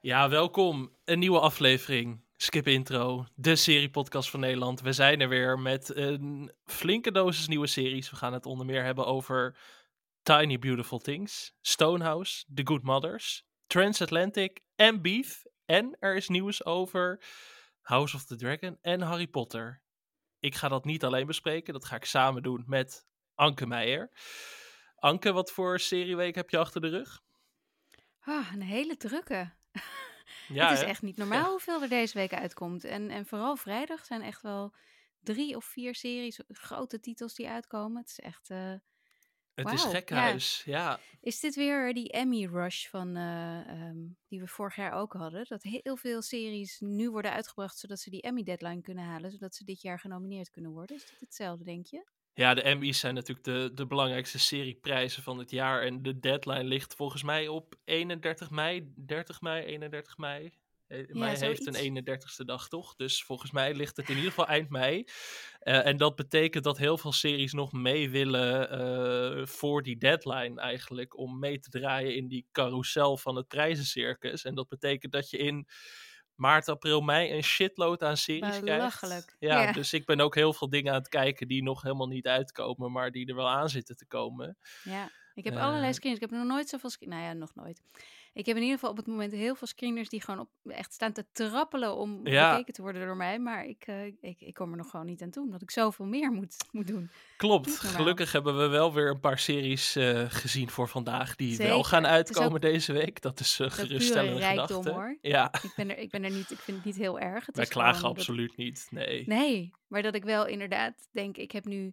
[0.00, 0.96] Ja, welkom.
[1.04, 2.24] Een nieuwe aflevering.
[2.36, 4.80] Skip Intro, de seriepodcast van Nederland.
[4.80, 8.10] We zijn er weer met een flinke dosis nieuwe series.
[8.10, 9.58] We gaan het onder meer hebben over
[10.22, 15.42] Tiny Beautiful Things, Stonehouse, The Good Mothers, Transatlantic en Beef.
[15.64, 17.22] En er is nieuws over
[17.80, 19.82] House of the Dragon en Harry Potter.
[20.40, 24.10] Ik ga dat niet alleen bespreken, dat ga ik samen doen met Anke Meijer.
[24.96, 27.20] Anke, wat voor serieweek heb je achter de rug?
[28.24, 29.50] Ah, een hele drukke.
[30.48, 30.90] Ja, het is hè?
[30.90, 32.84] echt niet normaal hoeveel er deze week uitkomt.
[32.84, 34.74] En, en vooral vrijdag zijn echt wel
[35.20, 38.00] drie of vier series, grote titels die uitkomen.
[38.00, 38.50] Het is echt...
[38.50, 38.72] eh,
[39.54, 39.88] Het is ja.
[39.90, 40.98] gekkenhuis, ja.
[41.20, 43.98] Is dit weer die Emmy rush van, eh, ehm,
[44.28, 45.44] die we vorig jaar ook hadden?
[45.48, 49.30] Dat heel veel series nu worden uitgebracht zodat ze die Emmy deadline kunnen halen.
[49.30, 50.96] Zodat ze dit jaar genomineerd kunnen worden.
[50.96, 52.06] Is dit hetzelfde, denk je?
[52.34, 55.82] Ja, de Emmys zijn natuurlijk de, de belangrijkste serieprijzen van het jaar.
[55.82, 60.52] En de deadline ligt volgens mij op 31 mei, 30 mei, 31 mei.
[60.86, 62.00] Eh, mei heeft een zoiets.
[62.40, 62.94] 31ste dag, toch?
[62.94, 65.04] Dus volgens mij ligt het in ieder geval eind mei.
[65.58, 70.60] Eh, en dat betekent dat heel veel series nog mee willen eh, voor die deadline
[70.60, 71.18] eigenlijk.
[71.18, 74.44] Om mee te draaien in die carousel van het prijzencircus.
[74.44, 75.68] En dat betekent dat je in
[76.34, 79.36] maart, april, mei een shitload aan series krijgt.
[79.38, 79.72] Ja, Ja.
[79.72, 82.92] dus ik ben ook heel veel dingen aan het kijken die nog helemaal niet uitkomen,
[82.92, 84.56] maar die er wel aan zitten te komen.
[84.82, 85.62] Ja, ik heb Eh.
[85.62, 86.22] allerlei screeners.
[86.22, 87.20] Ik heb nog nooit zoveel screeners.
[87.20, 87.80] Nou ja, nog nooit.
[88.34, 90.92] Ik heb in ieder geval op het moment heel veel screeners die gewoon op, echt
[90.92, 92.50] staan te trappelen om Ja.
[92.50, 93.38] bekeken te worden door mij.
[93.38, 96.04] Maar ik, eh, ik, ik kom er nog gewoon niet aan toe, omdat ik zoveel
[96.04, 97.10] meer moet, moet doen.
[97.36, 101.82] Klopt, gelukkig hebben we wel weer een paar series eh, gezien voor vandaag die wel
[101.84, 103.20] gaan uitkomen deze week.
[103.20, 105.18] Dat is uh, geruststellende rijkdom, hoor.
[105.20, 107.46] Ja, Ik ben er, ik ben er niet, ik vind het niet heel erg.
[107.46, 108.86] Het wij is klagen dat- absoluut niet.
[108.90, 109.22] Nee.
[109.26, 111.92] Nee, maar dat ik wel inderdaad denk, ik heb nu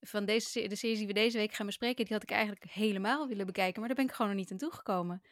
[0.00, 3.28] van deze, de series die we deze week gaan bespreken, die had ik eigenlijk helemaal
[3.28, 5.22] willen bekijken, maar daar ben ik gewoon nog niet aan toegekomen.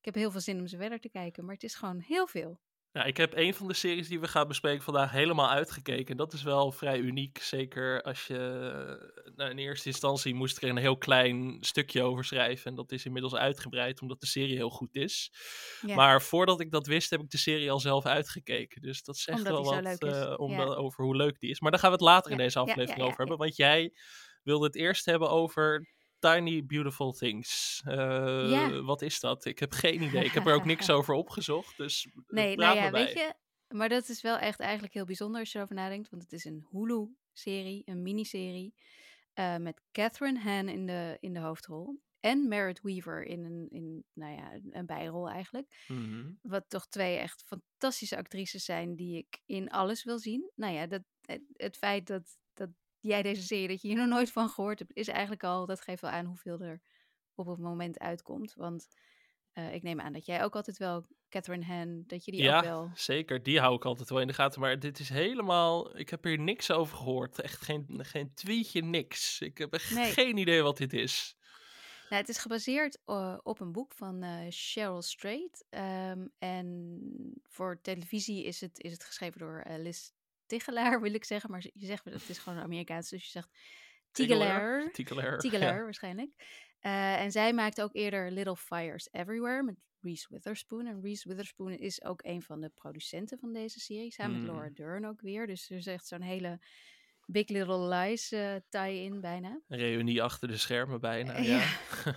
[0.00, 2.26] Ik heb heel veel zin om ze verder te kijken, maar het is gewoon heel
[2.26, 2.60] veel.
[2.92, 6.16] Ja, ik heb een van de series die we gaan bespreken vandaag helemaal uitgekeken.
[6.16, 7.38] Dat is wel vrij uniek.
[7.38, 8.36] Zeker als je.
[9.34, 12.70] Nou, in eerste instantie moest ik er een heel klein stukje over schrijven.
[12.70, 15.32] En dat is inmiddels uitgebreid, omdat de serie heel goed is.
[15.86, 15.94] Ja.
[15.94, 18.82] Maar voordat ik dat wist, heb ik de serie al zelf uitgekeken.
[18.82, 20.56] Dus dat zegt Omdat wel wat eh, om Ja.
[20.56, 21.60] wel over hoe leuk die is.
[21.60, 23.38] Maar daar gaan we het later in deze aflevering over hebben.
[23.38, 23.92] Want jij
[24.42, 25.88] wilde het eerst hebben over
[26.20, 27.80] Tiny Beautiful Things.
[27.84, 27.94] Eh,
[28.50, 28.80] Ja.
[28.82, 29.44] Wat is dat?
[29.44, 30.24] Ik heb geen idee.
[30.24, 31.76] Ik heb er ook niks over opgezocht.
[31.76, 33.34] Dus Nee, nou ja, weet je,
[33.68, 36.44] maar dat is wel echt eigenlijk heel bijzonder als je erover nadenkt, want het is
[36.44, 38.74] een Hulu-serie, een miniserie,
[39.34, 44.04] eh met Catherine Han in de, in de hoofdrol en Merritt Weaver in een, in,
[44.12, 45.84] nou ja, een- bijrol eigenlijk.
[45.88, 46.30] Mhm.
[46.42, 50.50] Wat toch twee echt fantastische actrices zijn die ik in alles wil zien.
[50.54, 52.38] Nou ja, dat, het, het feit dat,
[53.00, 55.66] dat jij deze serie, dat je hier nog nooit van gehoord hebt, is eigenlijk al,
[55.66, 56.80] dat geeft wel aan hoeveel er
[57.34, 58.54] op het moment uitkomt.
[58.54, 58.86] Want
[59.52, 62.56] eh, ik neem aan dat jij ook altijd wel, Catherine Han, dat je die ja,
[62.58, 62.90] ook wel...
[62.94, 63.42] zeker.
[63.42, 64.60] Die hou ik altijd wel in de gaten.
[64.60, 65.98] Maar dit is helemaal...
[65.98, 67.40] Ik heb hier niks over gehoord.
[67.40, 69.40] Echt geen, geen tweetje, niks.
[69.40, 70.12] Ik heb echt Nee.
[70.12, 71.36] geen idee wat dit is.
[72.08, 75.64] Nou, het is gebaseerd eh, op een boek van eh Cheryl Strait.
[75.70, 77.00] ehm, en
[77.48, 80.10] voor televisie is het, is het geschreven door Liz
[80.50, 81.50] Tigelaar, wil ik zeggen.
[81.50, 83.48] Maar je zegt, het is gewoon Amerikaans, dus je zegt
[84.12, 84.90] Tigelaar.
[84.92, 85.38] Tigelaar.
[85.48, 85.82] Tigelaar ja.
[85.82, 86.30] waarschijnlijk.
[86.80, 90.86] Eh, en zij maakte ook eerder Little Fires Everywhere met Reese Witherspoon.
[90.86, 94.42] En Reese Witherspoon is ook een van de producenten van deze serie, samen Mm.
[94.42, 95.46] met Laura Dern ook weer.
[95.46, 96.58] Dus er is echt zo'n hele
[97.26, 99.60] Big Little Lies eh, tie-in bijna.
[99.68, 101.34] Een reunie achter de schermen bijna.
[101.34, 101.68] Eh, Ja.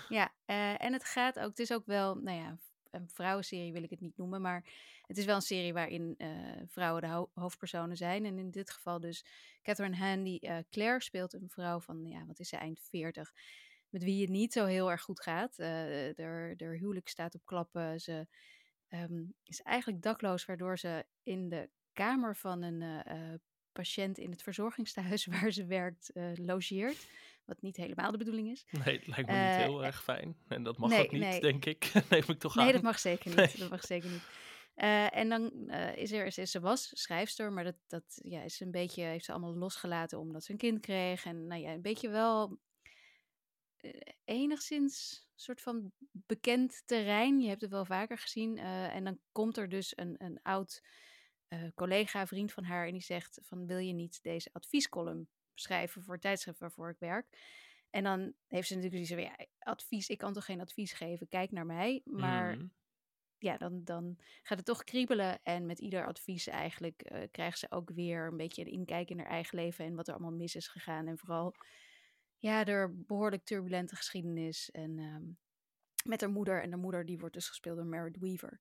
[0.09, 0.33] Ja,
[0.85, 2.57] en het gaat ook, het is ook wel, nou ja,
[2.93, 4.65] een vrouwenserie wil ik het niet noemen, maar
[5.05, 6.29] het is wel een serie waarin eh,
[6.67, 8.25] vrouwen de ho- hoofdpersonen zijn.
[8.25, 9.25] En in dit geval dus
[9.61, 13.33] Catherine Han, die eh, Claire speelt, een vrouw van, ja, wat is ze, eind 40,
[13.89, 15.59] met wie het niet zo heel erg goed gaat.
[15.59, 15.67] Eh
[16.15, 17.99] haar, haar huwelijk staat op klappen.
[18.01, 18.27] Ze
[18.87, 23.39] ehm, is eigenlijk dakloos, waardoor ze in de kamer van een eh, eh,
[23.71, 27.07] patiënt in het verzorgingstehuis waar ze werkt eh, logeert.
[27.45, 28.65] Wat niet helemaal de bedoeling is.
[28.85, 30.37] Nee, het lijkt me niet Eh, heel erg fijn.
[30.47, 31.41] En dat mag nee, ook niet, nee.
[31.41, 31.91] denk ik.
[32.09, 32.63] Neem ik toch aan.
[32.63, 33.35] Nee, dat mag zeker niet.
[33.35, 33.53] Nee.
[33.57, 34.23] Dat mag zeker niet.
[34.73, 38.59] Eh, en dan eh, is er, ze, ze was schrijfster, maar dat, dat ja, is
[38.59, 41.25] een beetje, heeft ze allemaal losgelaten omdat ze een kind kreeg.
[41.25, 42.59] En nou ja, een beetje wel
[43.77, 43.91] eh,
[44.23, 47.39] enigszins soort van bekend terrein.
[47.39, 48.57] Je hebt het wel vaker gezien.
[48.57, 50.83] eh, en dan komt er dus een, een oud
[51.47, 56.03] eh, collega, vriend van haar, en die zegt van wil je niet deze adviescolumn schrijven
[56.03, 57.27] voor het tijdschrift waarvoor ik werk?
[57.89, 61.27] En dan heeft ze natuurlijk zoiets van, ja, advies, ik kan toch geen advies geven,
[61.27, 62.01] kijk naar mij.
[62.03, 62.67] Maar Mhm.
[63.37, 65.39] ja, dan, dan gaat het toch kriebelen.
[65.43, 69.19] En met ieder advies eigenlijk eh, krijgt ze ook weer een beetje een inkijk in
[69.19, 71.07] haar eigen leven en wat er allemaal mis is gegaan.
[71.07, 71.55] En vooral,
[72.37, 74.71] ja, er behoorlijk turbulente geschiedenis.
[74.71, 75.23] En ehm,
[76.03, 76.61] Met haar moeder.
[76.61, 78.59] En haar moeder die wordt dus gespeeld door Merit Weaver.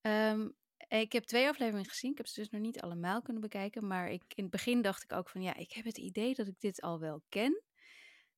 [0.00, 0.48] Ehm,
[0.88, 2.10] ik heb twee afleveringen gezien.
[2.10, 3.86] Ik heb ze dus nog niet allemaal kunnen bekijken.
[3.86, 6.46] Maar ik, in het begin dacht ik ook van ja, ik heb het idee dat
[6.46, 7.62] ik dit al wel ken.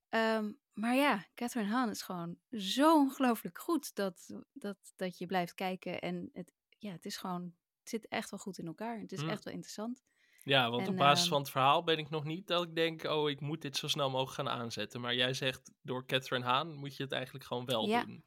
[0.08, 5.54] Ehm, maar ja, Catherine Hahn is gewoon zo ongelooflijk goed dat, dat, dat je blijft
[5.54, 6.00] kijken.
[6.00, 7.43] En het, ja, het is gewoon,
[7.81, 9.00] het zit echt wel goed in elkaar.
[9.00, 9.28] Het is Hm.
[9.31, 10.02] echt wel interessant.
[10.42, 12.75] Ja, want En, op basis ehm, van het verhaal ben ik nog niet dat ik
[12.75, 15.00] denk, oh, ik moet dit zo snel mogelijk gaan aanzetten.
[15.00, 18.00] Maar jij zegt, door Catherine Haan moet je het eigenlijk gewoon wel Ja.
[18.04, 18.25] doen.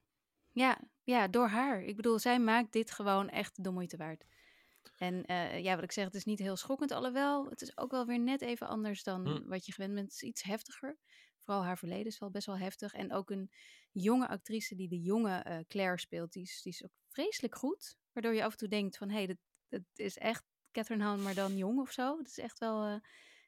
[0.51, 1.83] Ja, ja, door haar.
[1.83, 4.25] Ik bedoel, zij maakt dit gewoon echt de moeite waard.
[4.97, 6.91] En eh, ja, wat ik zeg, het is niet heel schokkend.
[6.91, 9.47] Alhoewel, het is ook wel weer net even anders dan Hm.
[9.47, 10.05] wat je gewend bent.
[10.05, 10.97] Het is iets heftiger.
[11.39, 12.93] Vooral haar verleden is wel best wel heftig.
[12.93, 13.51] En ook een
[13.91, 17.97] jonge actrice die de jonge eh, Claire speelt, die is, die is ook vreselijk goed.
[18.11, 21.21] Waardoor je af en toe denkt van, hé, hey, dit, dit is echt Catherine Hahn,
[21.21, 22.17] maar dan jong of zo.
[22.17, 22.95] Het is echt wel eh,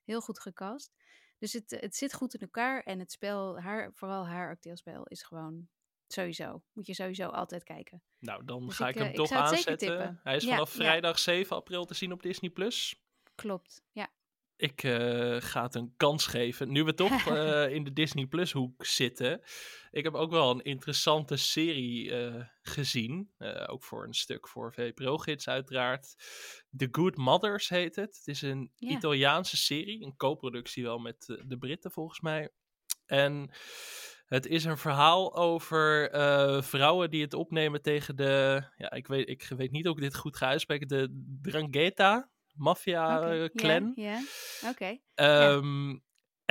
[0.03, 0.93] heel goed gecast.
[1.37, 2.83] Dus het, het zit goed in elkaar.
[2.83, 5.69] En het spel, haar, vooral haar acteerspel, is gewoon
[6.13, 6.63] sowieso.
[6.73, 8.03] Moet je sowieso altijd kijken.
[8.19, 10.19] Nou, dan Dus ga ik, ik hem eh, toch aanzetten.
[10.23, 10.83] Hij is Ja, vanaf ja.
[10.83, 12.49] vrijdag 7 april te zien op Disney+.
[12.49, 13.01] Plus.
[13.35, 14.09] Klopt, ja.
[14.55, 16.71] Ik eh, ga het een kans geven.
[16.71, 19.41] Nu we toch eh, in de Disney Plus hoek zitten.
[19.91, 22.13] Ik heb ook wel een interessante serie
[22.61, 23.31] gezien.
[23.67, 26.15] Ook voor een stuk voor VPRO-gids uiteraard.
[26.77, 28.15] The Good Mothers heet het.
[28.17, 28.89] Het is een Ja.
[28.89, 30.05] Italiaanse serie.
[30.05, 32.49] Een co-productie wel met de Britten volgens mij.
[33.05, 33.49] En
[34.31, 38.63] het is een verhaal over eh, vrouwen die het opnemen tegen de...
[38.77, 40.87] Ja, ik weet, ik weet niet of ik dit goed ga uitspreken.
[40.87, 43.91] De Drangheta maffia-clan.
[43.95, 44.19] Ja,
[44.61, 44.69] ja.
[44.69, 44.97] oké.
[45.13, 45.97] Ehm,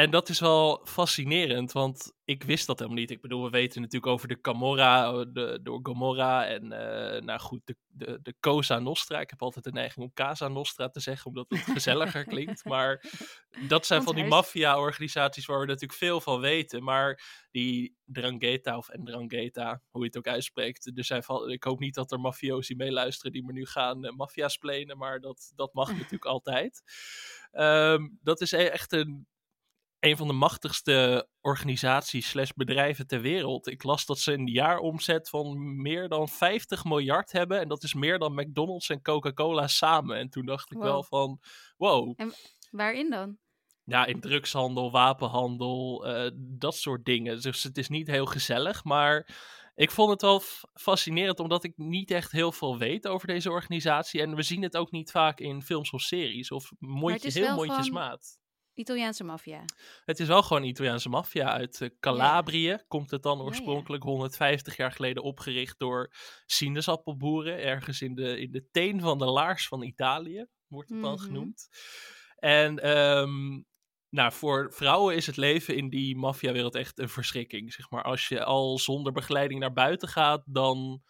[0.00, 3.10] En dat is wel fascinerend, want ik wist dat helemaal niet.
[3.10, 7.40] Ik bedoel, we weten natuurlijk over de Camorra, eh, de, door Gomorra en, eh, nou
[7.40, 9.20] goed, de, de, de Cosa Nostra.
[9.20, 12.64] Ik heb altijd de neiging om Casa Nostra te zeggen, omdat het gezelliger klinkt.
[12.64, 13.04] Maar
[13.68, 16.82] dat zijn van die maffia-organisaties waar we natuurlijk veel van weten.
[16.82, 20.92] Maar die Drangheta of Ndrangheta, hoe je het ook uitspreekt.
[20.94, 24.12] Er zijn van, ik hoop niet dat er mafiosi meeluisteren die me nu gaan uh,
[24.12, 26.82] maffia's plenen, maar dat, dat mag natuurlijk altijd.
[27.50, 29.26] Ehm, dat is e- echt een,
[30.00, 33.66] een van de machtigste organisaties slash bedrijven ter wereld.
[33.66, 37.60] Ik las dat ze een jaaromzet van meer dan 50 miljard hebben.
[37.60, 40.16] En dat is meer dan McDonald's en Coca-Cola samen.
[40.16, 40.86] En toen dacht ik Wow.
[40.86, 41.40] wel van,
[41.76, 42.18] wow.
[42.70, 43.38] Waarin dan?
[43.84, 47.40] Ja, in drugshandel, wapenhandel, eh, dat soort dingen.
[47.40, 49.28] Dus het is niet heel gezellig, maar
[49.74, 50.42] ik vond het wel
[50.74, 54.20] fascinerend omdat ik niet echt heel veel weet over deze organisatie.
[54.20, 58.39] En we zien het ook niet vaak in films of series of mondje, heel mondjesmaat.
[58.80, 59.64] Italiaanse maffia.
[60.04, 62.78] Het is wel gewoon Italiaanse maffia uit eh, Calabrië.
[62.88, 63.44] Komt het dan ja.
[63.44, 66.12] oorspronkelijk 150 jaar geleden opgericht door
[66.46, 67.62] sinaasappelboeren.
[67.62, 71.22] Ergens in de, in de teen van de laars van Italië, wordt het dan Mhm.
[71.24, 71.68] genoemd.
[72.36, 73.62] En ehm,
[74.08, 77.72] nou, voor vrouwen is het leven in die maffiawereld echt een verschrikking.
[77.72, 78.02] Zeg maar.
[78.02, 81.02] Als je al zonder begeleiding naar buiten gaat, dan,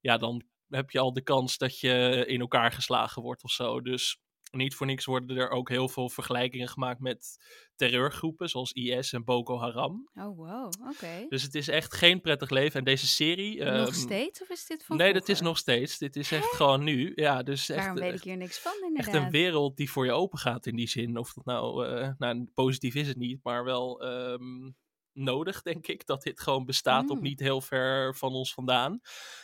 [0.00, 3.80] ja, dan heb je al de kans dat je in elkaar geslagen wordt of zo.
[3.80, 4.18] Dus
[4.54, 7.38] niet voor niks worden er ook heel veel vergelijkingen gemaakt met
[7.76, 10.08] terreurgroepen zoals IS en Boko Haram.
[10.14, 10.72] Oh, wow.
[10.88, 11.26] Oké.
[11.28, 12.78] Dus het is echt geen prettig leven.
[12.78, 13.64] En deze serie.
[13.64, 14.42] nog ehm, steeds?
[14.42, 15.98] Of is dit van Nee, dat is nog steeds.
[15.98, 17.12] Dit is echt gewoon nu.
[17.14, 19.14] Ja, dus echt, Waarom weet echt, ik hier niks van, echt inderdaad?
[19.14, 21.16] een wereld die voor je open gaat in die zin.
[21.16, 24.70] Of dat nou, eh, nou positief is het niet, maar wel ehm,
[25.12, 27.22] nodig, denk ik, dat dit gewoon bestaat op Mm.
[27.22, 29.00] niet heel ver van ons vandaan.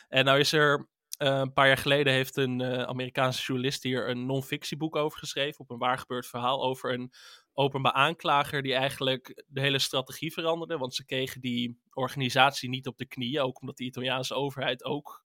[0.07, 0.89] En nou is er.
[1.21, 5.59] Eh, een paar jaar geleden heeft een eh, Amerikaanse journalist hier een non-fictieboek over geschreven.
[5.59, 7.13] Op een waar gebeurd verhaal over een
[7.53, 10.77] openbaar aanklager die eigenlijk de hele strategie veranderde.
[10.77, 13.41] Want ze kregen die organisatie niet op de knieën.
[13.41, 15.23] Ook omdat de Italiaanse overheid ook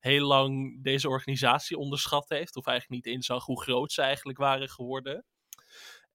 [0.00, 2.56] heel lang deze organisatie onderschat heeft.
[2.56, 5.24] Of eigenlijk niet inzag hoe groot ze eigenlijk waren geworden.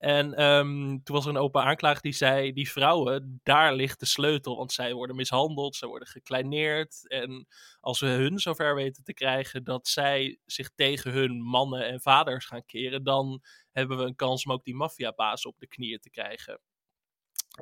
[0.04, 4.06] En ehm, toen was er een open aanklager die zei: Die vrouwen, daar ligt de
[4.06, 4.56] sleutel.
[4.56, 7.08] Want zij worden mishandeld, zij worden gekleineerd.
[7.08, 7.46] En
[7.80, 12.46] als we hun zover weten te krijgen dat zij zich tegen hun mannen en vaders
[12.46, 13.42] gaan keren, dan
[13.72, 16.60] hebben we een kans om ook die maffiabaas op de knieën te krijgen.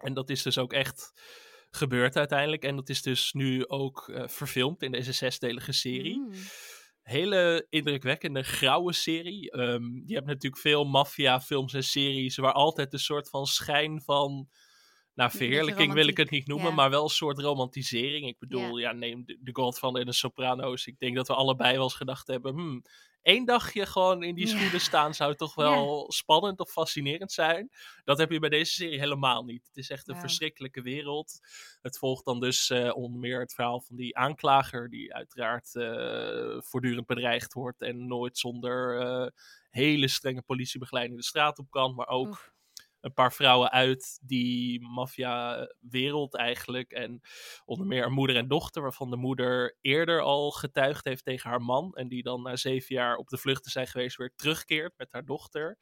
[0.01, 1.13] En dat is dus ook echt
[1.71, 2.63] gebeurd uiteindelijk.
[2.63, 6.33] En dat is dus nu ook eh, verfilmd in deze zesdelige serie Mm.
[7.03, 9.51] Hele indrukwekkende, grauwe serie.
[9.51, 14.49] Ehm, je hebt natuurlijk veel maffia-films en series waar altijd een soort van schijn van.
[15.15, 16.75] Nou, verheerlijking wil ik het niet noemen, ja.
[16.75, 18.27] maar wel een soort romantisering.
[18.27, 20.87] Ik bedoel, ja, neem de, de Godfather en de Sopranos.
[20.87, 22.83] Ik denk dat we allebei wel eens gedacht hebben, hmm,
[23.23, 24.57] één dagje gewoon in die Ja.
[24.57, 27.71] schoenen staan zou toch wel spannend of fascinerend zijn.
[28.05, 29.67] Dat heb je bij deze serie helemaal niet.
[29.67, 31.39] Het is echt een verschrikkelijke wereld.
[31.83, 36.61] Het volgt dan dus eh, onder meer het verhaal van die aanklager, die uiteraard eh,
[36.61, 39.27] voortdurend bedreigd wordt en nooit zonder eh,
[39.71, 42.52] hele strenge politiebegeleiding de straat op kan, maar ook Oef.
[43.03, 46.93] Een paar vrouwen uit die maffia-wereld eigenlijk.
[46.93, 47.21] En
[47.65, 51.63] onder meer een moeder en dochter, waarvan de moeder eerder al getuigd heeft tegen haar
[51.63, 51.95] man.
[51.95, 55.13] En die dan na zeven jaar op de vlucht te zijn geweest weer terugkeert met
[55.13, 55.79] haar dochter.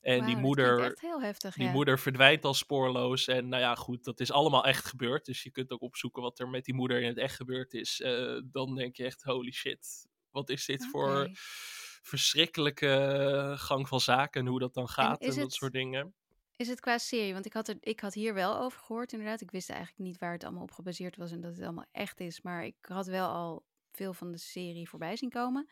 [0.00, 3.26] En die moeder, heftig, die moeder verdwijnt al spoorloos.
[3.26, 5.24] En nou ja, goed, dat is allemaal echt gebeurd.
[5.24, 8.00] Dus je kunt ook opzoeken wat er met die moeder in het echt gebeurd is.
[8.00, 11.30] Uh, dan denk je echt, holy shit, wat is dit voor
[12.02, 16.14] verschrikkelijke gang van zaken en hoe dat dan gaat en, dat soort dingen.
[16.58, 17.32] Is het qua serie?
[17.32, 19.40] Want ik had, er, ik had hier wel over gehoord, inderdaad.
[19.40, 22.20] Ik wist eigenlijk niet waar het allemaal op gebaseerd was en dat het allemaal echt
[22.20, 22.40] is.
[22.40, 25.68] Maar ik had wel al veel van de serie voorbij zien komen.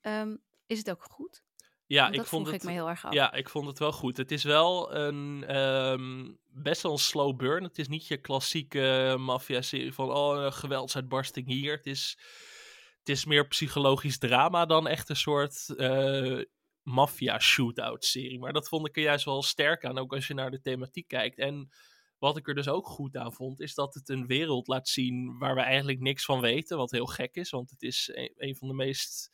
[0.00, 1.42] Um, is het ook goed?
[1.86, 2.54] Ja, ik vond het.
[2.54, 3.12] Ik me heel erg af.
[3.12, 4.16] Ja, ik vond het wel goed.
[4.16, 7.64] Het is wel een um, best wel een slow burn.
[7.64, 11.76] Het is niet je klassieke maffia-serie van oh, een geweldsuitbarsting hier.
[11.76, 12.18] Het is
[12.98, 16.42] het is meer psychologisch drama dan echt een soort uh,
[16.86, 18.38] maffia shootout serie.
[18.38, 21.08] Maar dat vond ik er juist wel sterk aan, ook als je naar de thematiek
[21.08, 21.38] kijkt.
[21.38, 21.68] En
[22.18, 25.38] wat ik er dus ook goed aan vond, is dat het een wereld laat zien
[25.38, 26.76] waar we eigenlijk niks van weten.
[26.76, 29.30] Wat heel gek is, want het is een, van de meest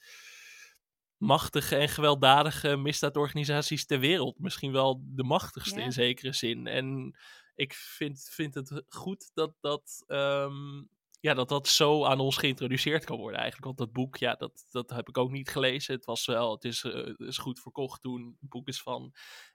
[1.17, 4.39] machtige en gewelddadige misdaadorganisaties ter wereld.
[4.39, 6.67] Misschien wel de machtigste in zekere zin.
[6.67, 7.17] En
[7.55, 10.91] ik vind, vind het goed dat dat um,
[11.23, 13.67] ja, dat dat zo aan ons geïntroduceerd kan worden eigenlijk.
[13.67, 15.95] Want dat boek, ja, dat, dat heb ik ook niet gelezen.
[15.95, 18.37] Het was wel, het is, uh, is goed verkocht toen.
[18.41, 19.15] Het boek is van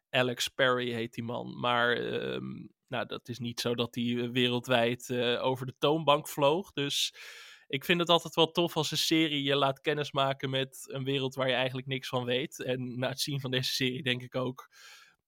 [0.10, 1.60] Alex Perry, heet die man.
[1.60, 2.42] Maar uh,
[2.88, 6.72] nou, dat is niet zo dat hij wereldwijd uh, over de toonbank vloog.
[6.72, 7.14] Dus
[7.68, 11.36] ik vind het altijd wel tof als een serie je laat kennismaken met een wereld
[11.36, 12.64] waar je eigenlijk niks van weet.
[12.64, 14.70] En na het zien van deze serie denk ik ook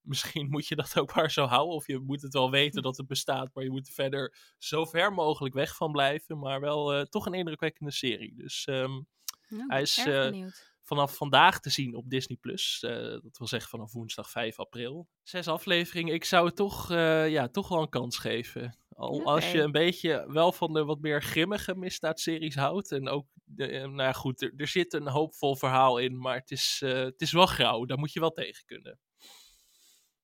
[0.01, 1.75] misschien moet je dat ook maar zo houden.
[1.75, 4.85] Of je moet het wel weten dat het bestaat, maar je moet er verder zo
[4.85, 6.39] ver mogelijk weg van blijven.
[6.39, 8.35] Maar wel uh, toch een indrukwekkende serie.
[8.35, 9.07] Dus um,
[9.49, 10.47] nou, hij is uh,
[10.81, 12.83] vanaf vandaag te zien op Disney Plus.
[12.85, 15.07] Uh, dat wil zeggen vanaf woensdag 5 april.
[15.23, 16.13] Zes afleveringen.
[16.13, 18.77] Ik zou het toch, ja, toch wel een kans geven.
[18.89, 19.33] Al okay.
[19.33, 22.91] als je een beetje wel van de wat meer grimmige misdaadseries houdt.
[22.91, 26.19] En ook, de, nou ja, goed, er, er, zit een hoopvol verhaal in.
[26.19, 27.85] Maar het is, het is wel grauw.
[27.85, 28.99] Daar moet je wel tegen kunnen.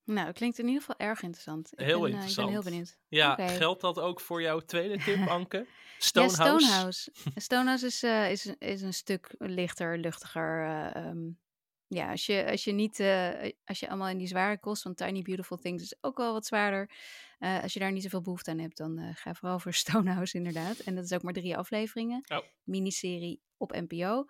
[0.06, 1.72] Nou, het klinkt in ieder geval erg interessant.
[1.72, 2.48] Ik heel ben, interessant.
[2.48, 2.98] Uh, ik ben heel benieuwd.
[3.08, 3.56] Ja, okay.
[3.56, 5.66] geldt dat ook voor jouw tweede tip, Anke?
[5.98, 6.42] Stonehouse?
[6.42, 7.12] ja, Stonehouse.
[7.34, 10.64] Stonehouse is, uh, is, is een stuk lichter, luchtiger.
[10.64, 11.38] Uh, um,
[11.86, 13.00] ja, als je, als je niet,
[13.64, 16.46] als je allemaal in die zware kost van Tiny Beautiful Things is ook wel wat
[16.46, 16.90] zwaarder.
[17.38, 20.78] als je daar niet zoveel behoefte aan hebt, dan ga vooral voor Stonehouse inderdaad.
[20.78, 22.24] En dat is ook maar drie afleveringen.
[22.28, 22.38] Oh.
[22.62, 24.26] Miniserie op NPO.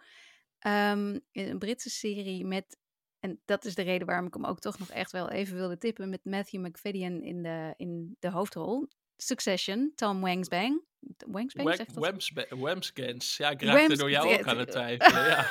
[0.67, 2.79] Um, een Britse serie met
[3.21, 5.79] en dat is de reden waarom ik hem ook toch nog echt wel even wilde
[5.79, 6.09] tippen.
[6.09, 8.89] Met Matthew McFadden in de, in de hoofdrol.
[9.17, 10.83] Succession, Tom Wangsbang.
[11.27, 12.49] Wangsbang zegt dat?
[12.49, 13.37] Wamsgans.
[13.37, 15.27] Ja, ik raakte door jou ook aan het twijfelen.
[15.27, 15.51] ja.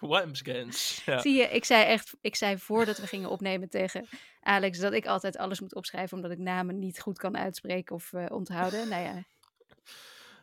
[0.00, 1.02] Wamsgans.
[1.04, 1.18] Ja.
[1.18, 4.06] Zie je, ik zei echt, ik zei voordat we gingen opnemen tegen
[4.40, 8.12] Alex dat ik altijd alles moet opschrijven omdat ik namen niet goed kan uitspreken of
[8.12, 8.88] uh, onthouden.
[8.88, 9.24] Nou ja.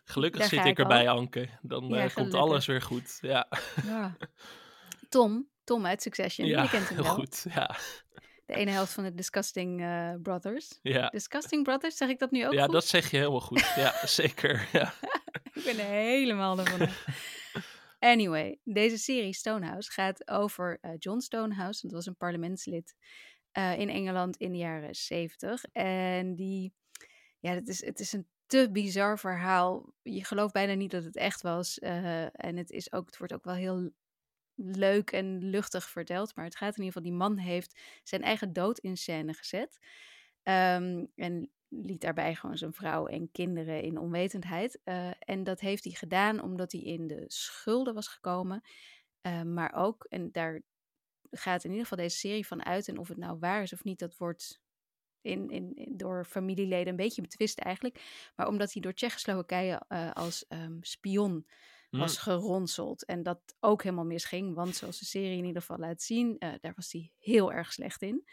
[0.03, 1.49] Gelukkig zit ik erbij, Anke.
[1.61, 3.17] Dan ja, uh, komt alles weer goed.
[3.21, 3.47] Ja.
[3.85, 4.17] ja.
[5.09, 6.47] Tom, Tom uit Succession.
[6.47, 7.13] Ja, je kent hem wel.
[7.13, 7.75] goed, ja.
[8.45, 10.79] De ene helft van de Disgusting uh, Brothers.
[10.81, 11.09] Ja.
[11.09, 12.73] Disgusting Brothers, zeg ik dat nu ook ja, goed?
[12.73, 13.73] dat zeg je helemaal goed.
[13.75, 14.67] Ja, zeker.
[14.71, 14.93] Ja.
[15.53, 16.87] ik ben helemaal ervan
[18.13, 21.81] Anyway, deze serie Stonehouse gaat over uh, John Stonehouse.
[21.81, 22.95] Dat was een parlementslid
[23.57, 25.63] uh, in Engeland in de jaren zeventig.
[25.71, 26.73] En die,
[27.39, 29.93] ja, het is, het is een te bizar verhaal.
[30.01, 31.79] Je gelooft bijna niet dat het echt was.
[31.79, 33.91] en het, is ook, het wordt ook wel heel
[34.57, 36.35] leuk en luchtig verteld.
[36.35, 39.79] Maar het gaat in ieder geval, die man heeft zijn eigen dood in scène gezet.
[40.43, 44.79] Um, en liet daarbij gewoon zijn vrouw en kinderen in onwetendheid.
[44.85, 48.61] Uh, en dat heeft hij gedaan omdat hij in de schulden was gekomen.
[49.21, 50.61] Uh, maar ook, en daar
[51.31, 52.87] gaat in ieder geval deze serie van uit.
[52.87, 54.61] En of het nou waar is of niet, dat wordt
[55.21, 58.29] in, in, door familieleden een beetje betwist eigenlijk.
[58.35, 61.47] Maar omdat hij door Tsjechoslowakije uh, als um, spion
[61.97, 62.21] was mm.
[62.21, 63.05] geronseld.
[63.05, 66.53] En dat ook helemaal misging, want zoals de serie in ieder geval laat zien, uh,
[66.61, 68.15] daar was hij heel erg slecht in.
[68.25, 68.31] Uh,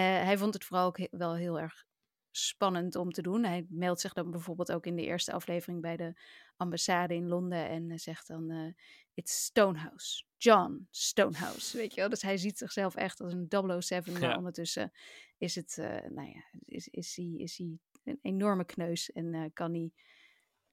[0.00, 1.86] hij vond het vooral ook he wel heel erg
[2.30, 3.44] spannend om te doen.
[3.44, 6.20] Hij meldt zich dan bijvoorbeeld ook in de eerste aflevering bij de
[6.56, 8.74] ambassade in Londen en uh, zegt dan:
[9.14, 11.76] It's Stonehouse, John Stonehouse.
[11.76, 12.10] Weet je wel?
[12.10, 14.18] Dus hij ziet zichzelf echt als een 007, ja.
[14.18, 14.92] maar ondertussen
[15.38, 15.76] is het,
[16.08, 19.92] nou ja, is, is, hij, is hij een enorme kneus en kan hij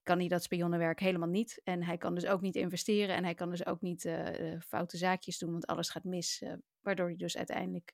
[0.06, 1.62] kan hij dat spionnenwerk helemaal niet.
[1.64, 4.98] En hij kan dus ook niet investeren en hij kan dus ook niet uh, foute
[4.98, 6.42] zaakjes doen, want alles gaat mis.
[6.42, 7.94] Uh, waardoor hij dus uiteindelijk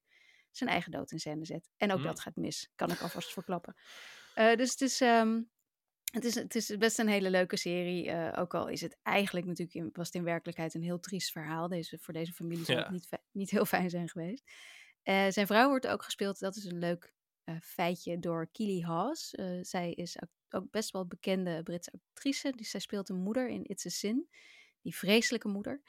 [0.52, 1.70] zijn eigen dood in scène zet.
[1.78, 2.04] En ook mm.
[2.04, 3.76] dat gaat mis, kan ik alvast verklappen.
[4.36, 5.50] Uh, dus het is, um,
[6.12, 8.36] het, is, het is best een hele leuke serie.
[8.36, 11.68] ook al is het eigenlijk natuurlijk, in, was het in werkelijkheid een heel triest verhaal.
[11.68, 12.84] Deze, voor deze familie zou ja.
[12.84, 14.52] het niet, niet heel fijn zijn geweest.
[15.34, 17.21] zijn vrouw wordt ook gespeeld, dat is een leuk eh,
[17.62, 19.36] feitje door Keely Hawes.
[19.36, 20.18] Eh, zij is
[20.50, 22.52] ook best wel bekende Britse actrice.
[22.56, 24.30] Dus zij speelt een moeder in It's a Sin.
[24.82, 25.82] Die vreselijke moeder.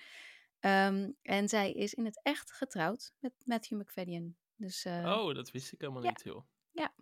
[0.60, 4.36] Ehm, en zij is in het echt getrouwd met Matthew McFadden.
[4.56, 6.44] Dus, oh, dat wist ik helemaal niet, joh.
[6.70, 6.94] Ja,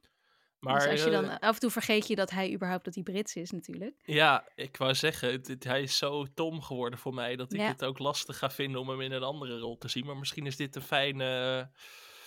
[0.61, 3.03] maar, dus als je dan af en toe vergeet je dat hij überhaupt dat hij
[3.03, 3.95] Brits is natuurlijk.
[4.05, 7.99] Ja, ik wou zeggen, hij is zo tom geworden voor mij dat ik het ook
[7.99, 10.07] lastig ga vinden om hem in een andere rol te zien.
[10.07, 11.71] Maar misschien is dit een fijne.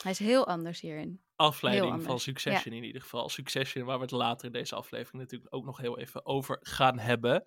[0.03, 1.21] Hij is heel anders hierin.
[1.35, 3.29] Afleiding van Succession in ieder geval.
[3.29, 6.99] Succession, waar we het later in deze aflevering natuurlijk ook nog heel even over gaan
[6.99, 7.43] hebben.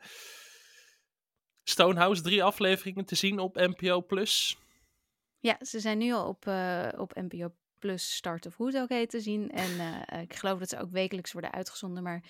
[1.63, 4.59] Stonehouse, drie afleveringen te zien op NPO Plus.
[5.39, 8.89] Ja, ze zijn nu al op, uh, op NPO plus Start of hoe het ook
[8.89, 9.51] heet te zien.
[9.51, 12.03] En uh, ik geloof dat ze ook wekelijks worden uitgezonden.
[12.03, 12.25] Maar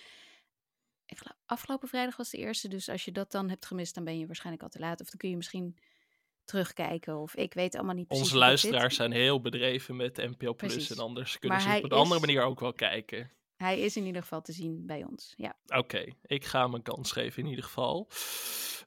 [1.07, 2.69] ik geloof, afgelopen vrijdag was de eerste.
[2.69, 5.01] Dus als je dat dan hebt gemist, dan ben je waarschijnlijk al te laat.
[5.01, 5.79] Of dan kun je misschien
[6.47, 7.17] terugkijken.
[7.17, 8.25] Of ik weet allemaal niet precies.
[8.25, 10.91] Onze luisteraars zijn heel bedreven met NPO Plus.
[10.91, 13.31] En anders kunnen ze op een andere manier ook wel kijken.
[13.57, 15.35] Hij is in ieder geval te zien bij ons.
[15.37, 15.57] Ja.
[15.67, 18.09] Oké, ik ga hem een kans geven in ieder geval.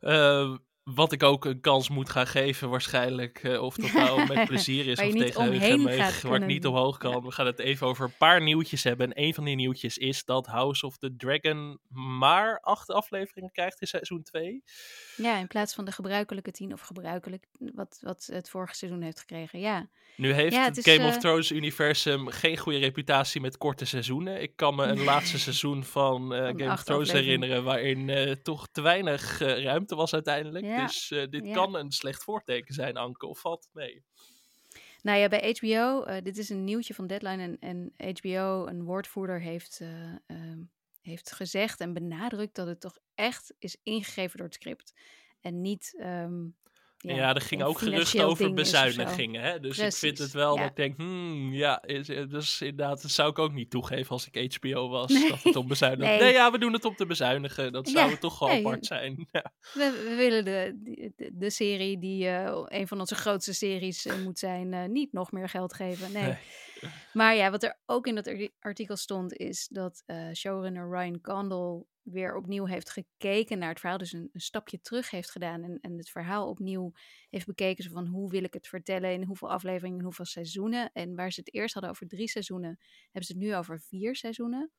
[0.01, 0.55] Uh,
[0.95, 3.43] wat ik ook een kans moet gaan geven, waarschijnlijk.
[3.43, 7.23] Uh, of dat nou met plezier is of tegen weg, waar ik niet omhoog kan.
[7.23, 9.13] We gaan het even over een paar nieuwtjes hebben.
[9.13, 13.81] En een van die nieuwtjes is dat House of the Dragon maar acht afleveringen krijgt
[13.81, 14.63] in seizoen 2.
[15.15, 19.19] Ja, in plaats van de gebruikelijke tien of gebruikelijk wat, wat het vorige seizoen heeft
[19.19, 19.59] gekregen.
[19.59, 19.89] Ja.
[20.15, 24.41] Nu heeft het, Game of eh, Thrones universum geen goede reputatie met korte seizoenen.
[24.41, 28.81] Ik kan me een laatste seizoen van, uh, Game of Thrones herinneren waarin toch te
[28.81, 30.65] weinig ruimte was uiteindelijk.
[30.65, 30.78] Ja.
[30.85, 34.03] Dus uh, dit kan een slecht voorteken zijn, Anke, of valt het mee?
[35.01, 38.83] Nou ja, bij HBO, uh, dit is een nieuwtje van Deadline en, en HBO, een
[38.83, 40.53] woordvoerder, heeft, uh,
[41.01, 44.93] heeft gezegd en benadrukt dat het toch echt is ingegeven door het script.
[45.41, 46.55] En niet um,
[47.01, 49.41] ja, ja, er ging ook gerust over bezuinigingen.
[49.41, 49.59] Hè?
[49.59, 53.29] Dus ik vind het wel dat ik denk, hmm, ja, is, dus inderdaad, dat zou
[53.29, 55.27] ik ook niet toegeven als ik HBO was.
[55.29, 56.09] Dat het om bezuinigen.
[56.09, 56.19] Nee.
[56.19, 56.33] nee.
[56.33, 57.71] ja, we doen het om te bezuinigen.
[57.71, 59.17] Dat zou toch wel apart zijn.
[59.31, 59.51] Ja.
[59.73, 60.79] We, we, willen de,
[61.15, 65.13] de, de serie die uh, een van onze grootste series uh, moet zijn, uh, niet
[65.13, 66.11] nog meer geld geven.
[66.11, 66.23] Nee.
[66.23, 66.37] nee.
[67.13, 72.35] Maar ja, wat er ook in dat artikel stond, is dat showrunner Ryan Condal weer
[72.35, 73.97] opnieuw heeft gekeken naar het verhaal.
[73.97, 76.91] Dus een, een stapje terug heeft gedaan en, en het verhaal opnieuw
[77.29, 77.83] heeft bekeken.
[77.83, 80.91] Zo van hoe wil ik het vertellen, in hoeveel afleveringen, in hoeveel seizoenen.
[80.93, 84.15] En waar ze het eerst hadden over drie seizoenen, hebben ze het nu over vier
[84.15, 84.71] seizoenen.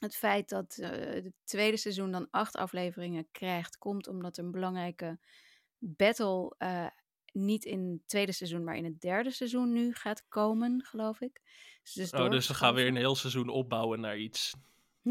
[0.00, 5.18] Het feit dat uh, het tweede seizoen dan acht afleveringen krijgt, komt omdat een belangrijke
[5.78, 6.86] battle uh,
[7.32, 11.40] niet in het tweede seizoen, maar in het derde seizoen nu gaat komen, geloof ik.
[11.82, 14.54] Dus, dus, oh, dus ze gaan weer een heel seizoen opbouwen naar iets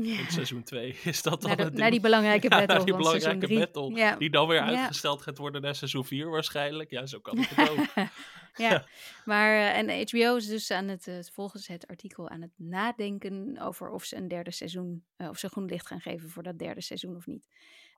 [0.03, 0.19] ja.
[0.19, 0.95] in seizoen 2.
[1.03, 3.95] Is dat dan naar, naar die belangrijke battle ja, die belangrijke battle.
[3.95, 4.15] Ja.
[4.15, 6.89] Die dan weer uitgesteld gaat worden naar seizoen 4 waarschijnlijk.
[6.89, 7.85] Ja, zo kan het ook.
[8.67, 8.85] ja,
[9.25, 13.59] maar uh, en HBO is dus aan het, uh, volgens het artikel aan het nadenken
[13.59, 16.59] over of ze een derde seizoen, uh, of ze groen licht gaan geven voor dat
[16.59, 17.47] derde seizoen of niet.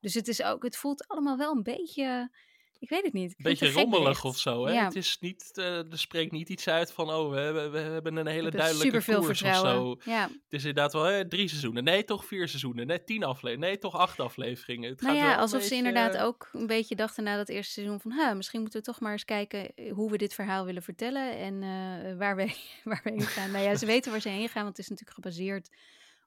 [0.01, 2.31] Dus het is ook, het voelt allemaal wel een beetje
[2.79, 3.31] ik weet het niet.
[3.37, 4.65] Een beetje rommelig of zo.
[4.65, 4.73] Hè?
[4.73, 8.15] Het is niet, uh, er spreekt niet iets uit van, oh, we hebben, we hebben
[8.15, 9.97] een hele duidelijke koers of zo.
[10.03, 10.21] Ja.
[10.21, 11.83] Het is inderdaad wel hè, drie seizoenen.
[11.83, 12.87] Nee, toch vier seizoenen.
[12.87, 13.67] Nee, tien afleveringen.
[13.67, 14.89] Nee, toch acht afleveringen.
[14.89, 17.99] Het nou gaat ja, alsof ze inderdaad ook een beetje dachten na dat eerste seizoen
[17.99, 20.83] van, ha, misschien moeten we toch maar eens kijken eh, hoe we dit verhaal willen
[20.83, 23.51] vertellen en uh, waar, we, waar we heen gaan.
[23.51, 25.67] nou ja, ze weten waar ze heen gaan, want het is natuurlijk gebaseerd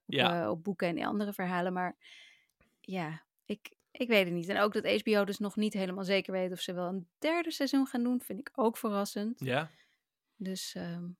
[0.06, 0.42] op, ja.
[0.42, 1.72] uh, op boeken en andere verhalen.
[1.72, 1.96] Maar
[2.80, 4.48] ja, ik, ik weet het niet.
[4.48, 7.50] En ook dat HBO dus nog niet helemaal zeker weet of ze wel een derde
[7.50, 9.40] seizoen gaan doen, vind ik ook verrassend.
[9.40, 9.70] Ja.
[10.36, 11.16] Dus um,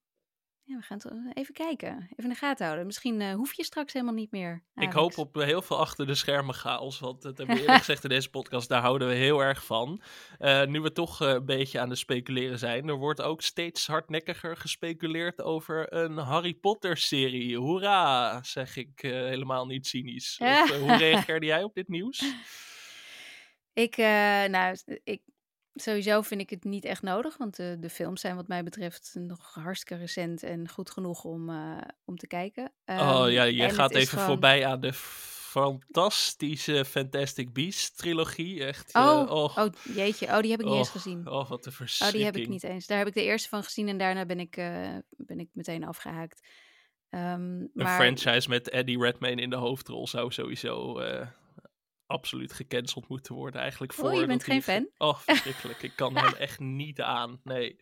[0.65, 1.97] ja, we gaan het eh, even kijken.
[1.97, 2.87] Even in de gaten houden.
[2.87, 4.65] Misschien uh, hoef je straks helemaal niet meer.
[4.75, 6.99] Ik hoop op heel veel achter de schermen chaos.
[7.01, 8.69] Want dat hebben we eerlijk gezegd in deze podcast.
[8.69, 10.03] Daar houden we heel erg van.
[10.39, 12.89] Uh, nu we toch een beetje aan het speculeren zijn.
[12.89, 17.59] Er wordt ook steeds hardnekkiger gespeculeerd over een Harry Potter serie.
[17.59, 20.39] Hoera, zeg ik helemaal niet cynisch.
[20.39, 22.25] Of, hoe reageerde jij op dit nieuws?
[23.73, 25.23] Ik, nou, ik,
[25.75, 29.15] Sowieso vind ik het niet echt nodig, want de, de films zijn wat mij betreft
[29.19, 32.73] nog hartstikke recent en goed genoeg om, uh, om te kijken.
[32.85, 34.27] Um, oh ja, je gaat even gewoon...
[34.27, 34.93] voorbij aan de
[35.53, 38.65] fantastische Fantastic Beasts trilogie.
[38.65, 39.57] Echt, oh, uh, oh.
[39.59, 41.29] oh, jeetje, oh die heb ik niet eens gezien.
[41.29, 42.23] Oh, wat een verschrikking.
[42.23, 42.87] Oh, die heb ik niet eens.
[42.87, 45.85] Daar heb ik de eerste van gezien en daarna ben ik, uh, ben ik meteen
[45.85, 46.49] afgehaakt.
[47.11, 48.01] Um, een maar...
[48.01, 51.01] franchise met Eddie Redmayne in de hoofdrol zou sowieso
[52.13, 54.11] absoluut gecanceld moeten worden eigenlijk voor.
[54.11, 54.89] Oh, je bent geen fan?
[54.97, 55.83] Oh, verschrikkelijk.
[55.83, 57.41] ik kan hem echt niet aan.
[57.45, 57.77] Nee,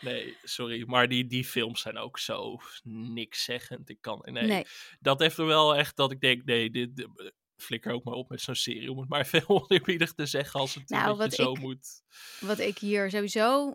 [0.00, 0.84] nee, sorry.
[0.86, 3.88] Maar die, die films zijn ook zo niks zeggend.
[3.88, 4.46] Ik kan, nee.
[4.46, 4.64] nee.
[5.00, 7.08] Dat heeft er wel echt dat ik denk, nee, dit,
[7.56, 10.74] flikker ook maar op met zo'n serie om het maar veel oneerbiedig te zeggen als
[10.74, 12.02] het nou, zo ik, moet.
[12.40, 13.74] Wat ik hier sowieso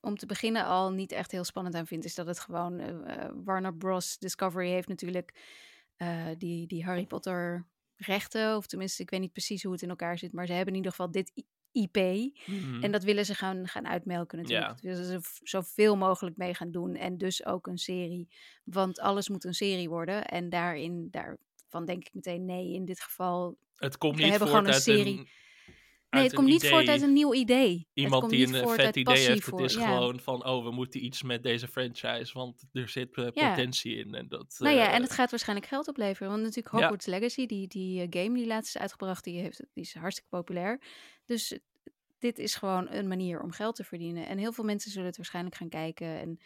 [0.00, 3.24] om te beginnen al niet echt heel spannend aan vind, is dat het gewoon eh,
[3.24, 4.18] eh, Warner Bros.
[4.18, 5.34] Discovery heeft natuurlijk
[5.96, 7.66] eh, die, die Harry Potter
[8.06, 10.70] rechten, of tenminste, ik weet niet precies hoe het in elkaar zit, maar ze hebben
[10.72, 11.32] in ieder geval dit
[11.72, 11.96] IP.
[12.46, 12.82] Mhm.
[12.82, 14.66] En dat willen ze gaan, gaan uitmelken natuurlijk.
[14.66, 14.72] Ja.
[14.72, 16.94] Dat willen ze zoveel mogelijk mee gaan doen.
[16.94, 18.28] En dus ook een serie.
[18.64, 20.24] Want alles moet een serie worden.
[20.24, 22.72] En daarin, daarvan denk ik meteen nee.
[22.72, 25.18] In dit geval Het komt we niet hebben voort gewoon een uit serie.
[25.18, 25.28] een
[26.10, 27.88] Nee, het komt niet voort uit een nieuw idee.
[27.94, 29.46] Iemand die een vet idee heeft.
[29.46, 29.86] Het is ja.
[29.86, 33.48] gewoon van, oh, we moeten iets met deze franchise, want er zit eh, Ja.
[33.48, 34.14] potentie in.
[34.14, 36.30] En dat, Nou ja, eh, en het gaat waarschijnlijk geld opleveren.
[36.30, 36.80] Want natuurlijk Ja.
[36.80, 40.30] Hogwarts Legacy, die, die eh, game die laatst is uitgebracht, die, heeft, die is hartstikke
[40.30, 40.80] populair.
[41.24, 41.58] Dus
[42.18, 44.26] dit is gewoon een manier om geld te verdienen.
[44.26, 46.18] En heel veel mensen zullen het waarschijnlijk gaan kijken.
[46.18, 46.40] En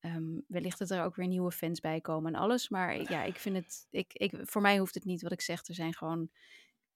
[0.00, 2.68] ehm, wellicht dat er ook weer nieuwe fans bij komen en alles.
[2.68, 3.86] Maar ja, ik vind het.
[3.90, 5.66] Ik, ik, voor mij hoeft het niet wat ik zeg.
[5.66, 6.30] Er zijn gewoon.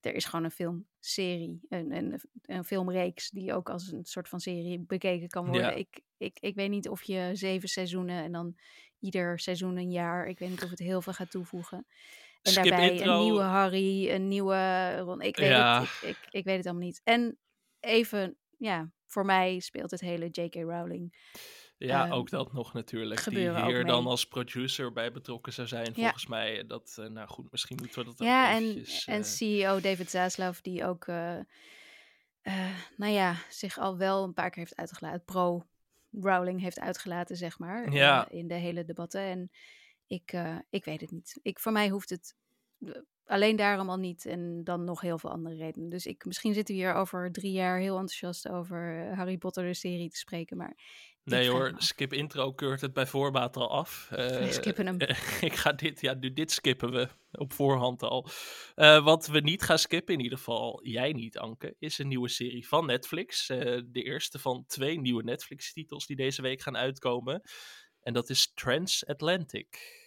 [0.05, 4.41] Er is gewoon een filmserie, een, een, een filmreeks die ook als een soort van
[4.41, 5.63] serie bekeken kan worden.
[5.63, 5.71] Ja.
[5.73, 8.57] Ik, ik, ik weet niet of je zeven seizoenen en dan
[8.99, 10.27] ieder seizoen een jaar.
[10.27, 11.87] Ik weet niet of het heel veel gaat toevoegen.
[12.43, 13.13] En Skip daarbij intro.
[13.19, 15.21] een nieuwe Harry, een nieuwe Ron.
[15.21, 15.81] Ik weet, Ja.
[15.81, 17.01] het, ik, ik, ik weet het allemaal niet.
[17.05, 17.39] En
[17.81, 20.55] even, ja, voor mij speelt het hele J.K.
[20.55, 21.15] Rowling.
[21.77, 23.25] Ja, Ehm, ook dat nog natuurlijk.
[23.25, 26.67] Die gebeuren hier dan als producer bij betrokken zou zijn, volgens mij.
[26.67, 29.81] Dat, eh, nou goed, misschien moeten we dat ook Ja, en, eventjes, en eh, CEO
[29.81, 31.39] David Zaslav, die ook, eh,
[32.41, 35.25] eh, nou ja, zich al wel een paar keer heeft uitgelaten.
[35.25, 35.67] Pro
[36.21, 37.93] Rowling heeft uitgelaten, zeg maar.
[37.93, 38.29] Ja.
[38.29, 39.21] eh, in de hele debatten.
[39.21, 39.51] En
[40.07, 41.39] ik, eh, ik weet het niet.
[41.43, 42.37] Ik, voor mij hoeft het
[42.81, 42.93] eh,
[43.27, 44.27] alleen daarom al niet.
[44.27, 45.89] En dan nog heel veel andere redenen.
[45.89, 49.65] Dus ik, misschien zitten we hier over drie jaar heel enthousiast over eh, Harry Potter,
[49.65, 50.57] de serie, te spreken.
[50.57, 50.77] Maar
[51.25, 54.09] Nee hoor, skip intro keurt het bij voorbaat al af.
[54.11, 55.01] We skippen hem.
[55.49, 58.29] ik ga dit, ja, nu dit skippen we op voorhand al.
[58.75, 62.29] Eh, wat we niet gaan skippen, in ieder geval jij niet, Anke, is een nieuwe
[62.29, 63.49] serie van Netflix.
[63.49, 67.43] Eh, de eerste van twee nieuwe Netflix-titels die deze week gaan uitkomen.
[68.01, 70.03] En dat is Transatlantic.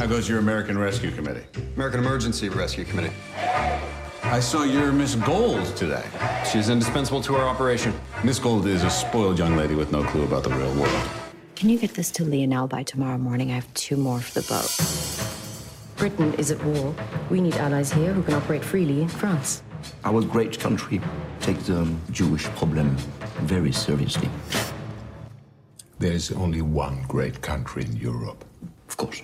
[0.00, 1.44] How goes your American Rescue Committee?
[1.76, 3.12] American Emergency Rescue Committee.
[4.22, 6.02] I saw you're Miss Gold today.
[6.50, 7.92] She's indispensable to our operation.
[8.24, 11.10] Miss Gold is a spoiled young lady with no clue about the real world.
[11.54, 13.50] Can you get this to Leonel by tomorrow morning?
[13.50, 14.74] I have two more for the boat.
[15.98, 16.94] Britain is at war.
[17.28, 19.62] We need allies here who can operate freely in France.
[20.04, 21.02] Our great country
[21.42, 22.96] takes the Jewish problem
[23.42, 24.30] very seriously.
[25.98, 28.46] There's only one great country in Europe.
[28.88, 29.20] Of course.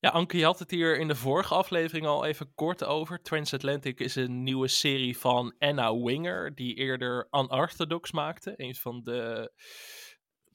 [0.00, 3.22] Ja, Anke, je had het hier in de vorige aflevering al even kort over.
[3.22, 8.54] Transatlantic is een nieuwe serie van Anna Winger, die eerder Unorthodox maakte.
[8.56, 9.52] Een van de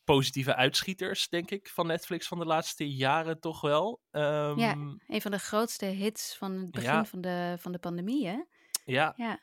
[0.04, 4.02] positieve uitschieters, denk ik, van Netflix van de laatste jaren toch wel.
[4.12, 4.72] Ehm, Ja,
[5.08, 7.06] een van de grootste hits van het begin Ja.
[7.06, 8.38] van, de, van de pandemie, hè?
[8.86, 9.40] ja, Ja.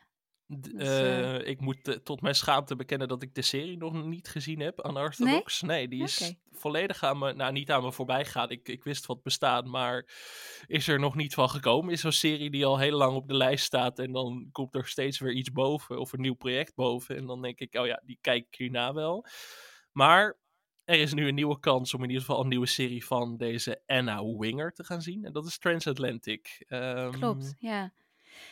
[0.58, 4.04] Dus, eh, eh, ik moet eh, tot mijn schaamte bekennen dat ik de serie nog
[4.04, 5.60] niet gezien heb, Unorthodox.
[5.62, 8.50] Nee, die is volledig aan me, nou niet aan me voorbij gegaan.
[8.50, 10.08] Ik, ik wist wat bestaat, maar
[10.66, 11.92] is er nog niet van gekomen.
[11.92, 14.86] Is zo'n serie die al heel lang op de lijst staat en dan komt er
[14.86, 17.16] steeds weer iets boven of een nieuw project boven.
[17.16, 19.26] En dan denk ik, oh ja, die kijk ik hierna wel.
[19.92, 20.38] Maar
[20.84, 23.82] er is nu een nieuwe kans om in ieder geval een nieuwe serie van deze
[23.86, 25.24] Anna Winger te gaan zien.
[25.24, 26.64] En dat is Transatlantic.
[26.66, 27.92] Ehm, Klopt, ja.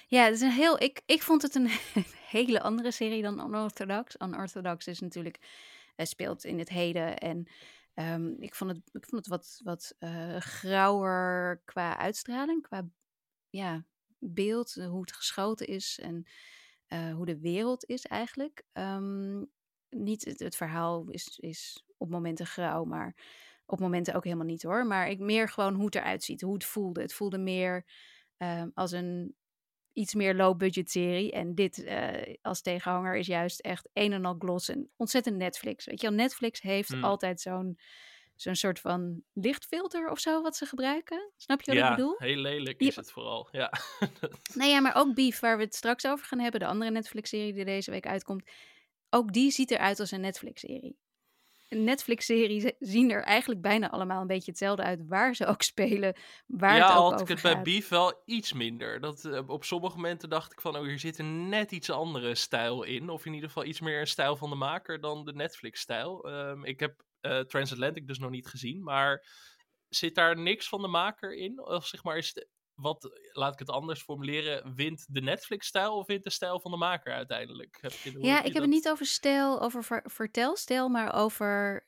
[0.06, 1.68] Ja, het is een heel, ik, ik vond het een
[2.36, 4.16] hele andere serie dan Unorthodox.
[4.18, 5.38] Unorthodox is natuurlijk,
[5.96, 7.46] eh, speelt in het heden en
[7.94, 12.88] ehm, ik, vond het, ik vond het wat, wat eh, grauwer qua uitstraling, qua
[13.50, 13.84] ja,
[14.18, 16.26] beeld, eh, hoe het geschoten is en
[17.14, 18.62] hoe de wereld is eigenlijk.
[18.72, 19.44] Ehm,
[19.88, 23.14] niet het, het verhaal is, is op momenten grauw, maar
[23.66, 24.86] op momenten ook helemaal niet hoor.
[24.86, 27.00] Maar ik meer gewoon hoe het eruit ziet, hoe het voelde.
[27.00, 27.86] Het voelde meer
[28.36, 29.36] ehm, als een
[29.98, 31.32] iets meer low-budget serie.
[31.32, 35.84] En dit eh, als tegenhanger is juist echt een en al gloss en ontzettend Netflix.
[35.84, 37.04] Weet je wel, Netflix heeft Hmm.
[37.04, 37.78] altijd zo'n
[38.34, 41.32] zo'n soort van lichtfilter of zo wat ze gebruiken.
[41.37, 42.14] Snap je wat ja, ik bedoel?
[42.18, 43.48] heel lelijk is het vooral.
[43.50, 43.72] Ja.
[44.54, 47.52] Nou ja, maar ook Beef, waar we het straks over gaan hebben, de andere Netflix-serie
[47.52, 48.50] die deze week uitkomt,
[49.11, 50.96] ook die ziet eruit als een Netflix-serie.
[51.68, 56.76] Netflix-series zien er eigenlijk bijna allemaal een beetje hetzelfde uit, waar ze ook spelen, waar
[56.76, 57.62] ja, het ook had ik het bij.
[57.62, 59.00] Beef wel iets minder.
[59.00, 62.35] Dat, eh, op sommige momenten dacht ik van, oh, hier zit een net iets andere
[62.35, 63.09] stijl in.
[63.09, 66.28] Of in ieder geval iets meer een stijl van de maker dan de Netflix-stijl.
[66.28, 69.26] Ehm, ik heb eh, Transatlantic dus nog niet gezien, maar
[69.88, 71.66] zit daar niks van de maker in?
[71.66, 72.48] Of zeg maar, is het,
[72.80, 76.76] wat, laat ik het anders formuleren, wint de Netflix-stijl of wint de stijl van de
[76.76, 77.78] maker uiteindelijk?
[77.80, 81.86] Heb je, Ja, ik heb dat- het niet over stijl, over ver- vertelstijl, maar over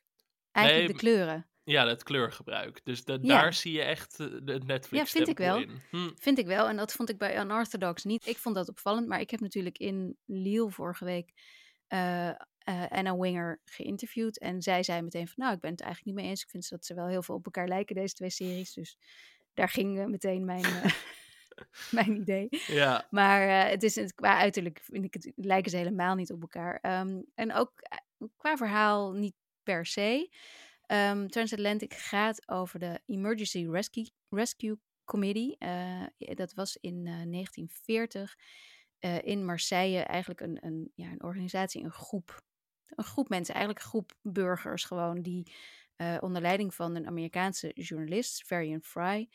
[0.51, 1.45] eigenlijk Nee, de kleuren.
[1.65, 2.81] Ja, het kleurgebruik.
[2.85, 3.19] Dus Ja.
[3.19, 5.65] daar zie je echt eh, de Netflix vind ik wel.
[5.91, 6.11] Hm.
[6.15, 6.69] Vind ik wel.
[6.69, 8.27] En dat vond ik bij Unorthodox niet.
[8.27, 9.07] Ik vond dat opvallend.
[9.09, 11.33] Maar ik heb natuurlijk in Lille vorige week
[11.89, 12.35] uh, uh,
[12.89, 14.39] Anna Winger geïnterviewd.
[14.39, 16.43] En zij zei meteen van, nou, ik ben het eigenlijk niet mee eens.
[16.43, 18.73] Ik vind dat ze wel heel veel op elkaar lijken, deze twee series.
[18.73, 18.97] Dus
[19.61, 20.65] daar ging meteen mijn,
[21.91, 22.49] mijn idee.
[22.67, 23.07] Ja.
[23.11, 27.01] Maar het is het, qua uiterlijk vind ik het, lijken ze helemaal niet op elkaar.
[27.01, 27.73] Um, en ook
[28.37, 30.31] qua verhaal niet per se.
[30.87, 35.57] Um, Transatlantic gaat over de Emergency Rescue, Rescue Committee.
[35.59, 38.37] Uh, dat was in uh, 1940
[39.01, 42.43] uh, in Marseille eigenlijk een, een, ja, een organisatie, een groep.
[42.87, 45.53] Een groep mensen, eigenlijk een groep burgers gewoon, die
[46.01, 49.29] uh, onder leiding van een Amerikaanse journalist, Varian Fry,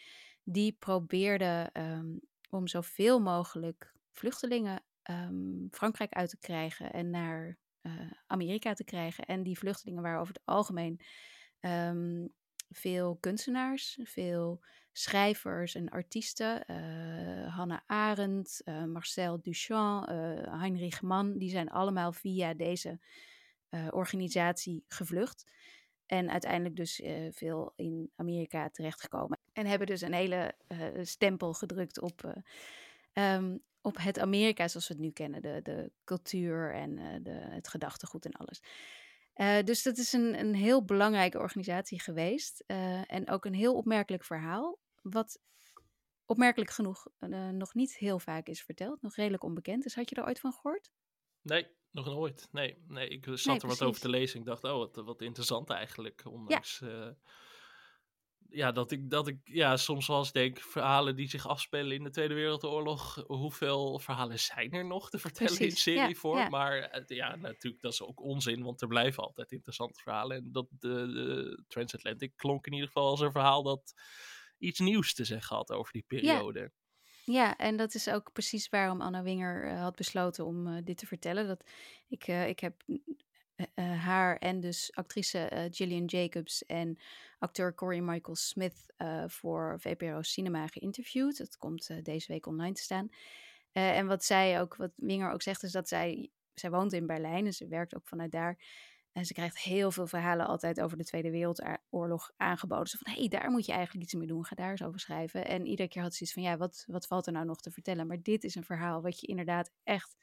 [0.43, 8.11] die probeerde um, om zoveel mogelijk vluchtelingen um, Frankrijk uit te krijgen en naar uh,
[8.27, 9.25] Amerika te krijgen.
[9.25, 10.99] En die vluchtelingen waren over het algemeen
[11.59, 12.33] um,
[12.69, 16.63] veel kunstenaars, veel schrijvers en artiesten.
[16.71, 20.07] Uh, Hannah Arendt, Marcel Duchamp,
[20.49, 22.99] Heinrich Mann, die zijn allemaal via deze
[23.89, 25.45] organisatie gevlucht.
[26.05, 29.39] En uiteindelijk dus veel in Amerika terechtgekomen.
[29.53, 30.55] En hebben dus een hele
[31.01, 32.43] stempel gedrukt op,
[33.13, 35.41] um, op het Amerika zoals we het nu kennen.
[35.41, 38.61] De, de cultuur en de, het gedachtegoed en alles.
[39.65, 42.63] Dus dat is een, een heel belangrijke organisatie geweest.
[43.07, 44.79] En ook een heel opmerkelijk verhaal.
[45.01, 45.39] Wat
[46.25, 47.07] opmerkelijk genoeg
[47.51, 49.01] nog niet heel vaak is verteld.
[49.01, 49.83] Nog redelijk onbekend.
[49.83, 50.91] Dus had je er ooit van gehoord?
[51.45, 52.47] Nee, nog nooit.
[52.51, 54.39] Nee, nee ik zat nee, er wat over te lezen.
[54.39, 56.25] Ik dacht, oh, wat, wat interessant eigenlijk.
[56.25, 56.79] Ondanks...
[56.79, 57.15] Ja
[58.55, 62.03] ja, dat ik, dat ik ja, soms wel eens denk, verhalen die zich afspelen in
[62.03, 66.37] de Tweede Wereldoorlog, hoeveel verhalen zijn er nog te vertellen Precies, in serievorm?
[66.37, 66.49] Ja, ja.
[66.49, 70.37] Maar ja, natuurlijk, dat is ook onzin, want er blijven altijd interessante verhalen.
[70.37, 73.93] En dat de, de Transatlantic klonk in ieder geval als een verhaal dat
[74.57, 76.71] iets nieuws te zeggen had over die periode.
[77.25, 77.57] Ja.
[77.57, 81.07] En dat is ook precies waarom Anna Winger uh, had besloten om uh, dit te
[81.07, 81.47] vertellen.
[81.47, 81.63] Dat
[82.07, 86.97] ik, uh, ik heb uh, haar en dus actrice Gillian Jacobs en
[87.39, 88.93] acteur Corey Michael Smith
[89.27, 91.37] voor VPRO Cinema geïnterviewd.
[91.37, 93.09] Dat komt deze week online te staan.
[93.71, 97.45] en wat zij ook, wat Winger ook zegt, is dat zij, zij woont in Berlijn
[97.45, 98.57] en ze werkt ook vanuit daar.
[99.15, 102.87] En ze krijgt heel veel verhalen altijd over de Tweede Wereldoorlog aangeboden.
[102.87, 104.45] Zo van, hé, hey, daar moet je eigenlijk iets mee doen.
[104.45, 105.45] Ga daar eens over schrijven.
[105.45, 107.71] En iedere keer had ze iets van, ja, wat, wat valt er nou nog te
[107.71, 108.07] vertellen?
[108.07, 110.15] Maar dit is een verhaal wat je inderdaad echt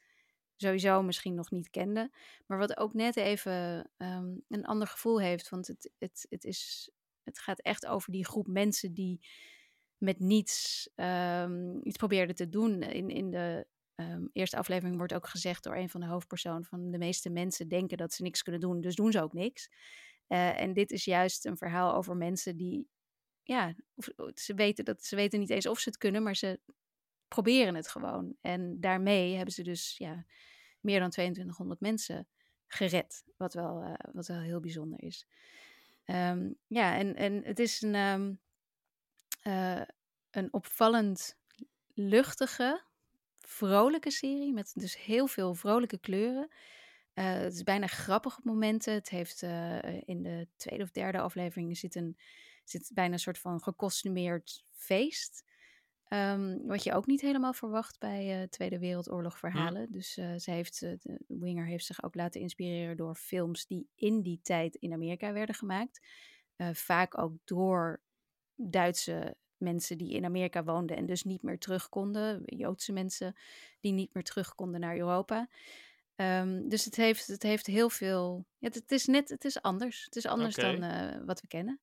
[0.55, 2.11] sowieso misschien nog niet kende.
[2.45, 5.49] Maar wat ook net even um, een ander gevoel heeft.
[5.49, 6.91] Want het, het, het, is,
[7.23, 9.25] het gaat echt over die groep mensen die
[9.97, 12.81] met niets um, iets probeerden te doen.
[12.81, 16.65] In, in de um, eerste aflevering wordt ook gezegd door een van de hoofdpersonen...
[16.65, 19.69] van de meeste mensen denken dat ze niks kunnen doen, dus doen ze ook niks.
[20.27, 22.87] Uh, en dit is juist een verhaal over mensen die...
[23.43, 23.75] Ja,
[24.33, 26.59] ze weten, dat, ze weten niet eens of ze het kunnen, maar ze
[27.27, 28.35] proberen het gewoon.
[28.41, 30.25] En daarmee hebben ze dus ja,
[30.79, 32.27] meer dan 2200 mensen
[32.67, 33.23] gered.
[33.37, 35.27] Wat wel, uh, wat wel heel bijzonder is.
[36.05, 38.39] Um, ja, en, en het is een, um,
[39.43, 39.81] uh,
[40.31, 41.37] een opvallend
[41.93, 42.83] luchtige,
[43.47, 44.53] vrolijke serie.
[44.53, 46.47] Met dus heel veel vrolijke kleuren.
[47.13, 48.93] Uh, het is bijna grappig op momenten.
[48.93, 49.41] Het heeft
[50.05, 52.17] in de tweede of derde aflevering zit, een,
[52.63, 55.43] zit bijna een soort van gekostumeerd feest.
[56.09, 59.85] Um, wat je ook niet helemaal verwacht bij uh, Tweede Wereldoorlog verhalen.
[59.85, 59.91] Hm.
[59.91, 60.85] Dus uh, ze heeft,
[61.27, 65.55] Winger heeft zich ook laten inspireren door films die in die tijd in Amerika werden
[65.55, 66.07] gemaakt.
[66.73, 68.01] vaak ook door
[68.55, 72.41] Duitse mensen die in Amerika woonden en dus niet meer terug konden.
[72.45, 73.35] Joodse mensen
[73.79, 75.49] die niet meer terug konden naar Europa.
[76.15, 78.45] Um, dus het heeft, het heeft heel veel.
[78.59, 80.03] Het, het, is net, het is anders.
[80.03, 80.79] Het is anders okay.
[80.79, 81.79] dan wat we kennen.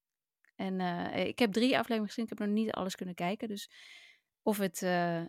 [0.57, 0.81] En
[1.27, 2.25] ik heb drie afleveringen gezien.
[2.25, 3.49] Ik heb nog niet alles kunnen kijken.
[3.49, 3.71] Dus
[4.43, 5.27] of het uh, uh,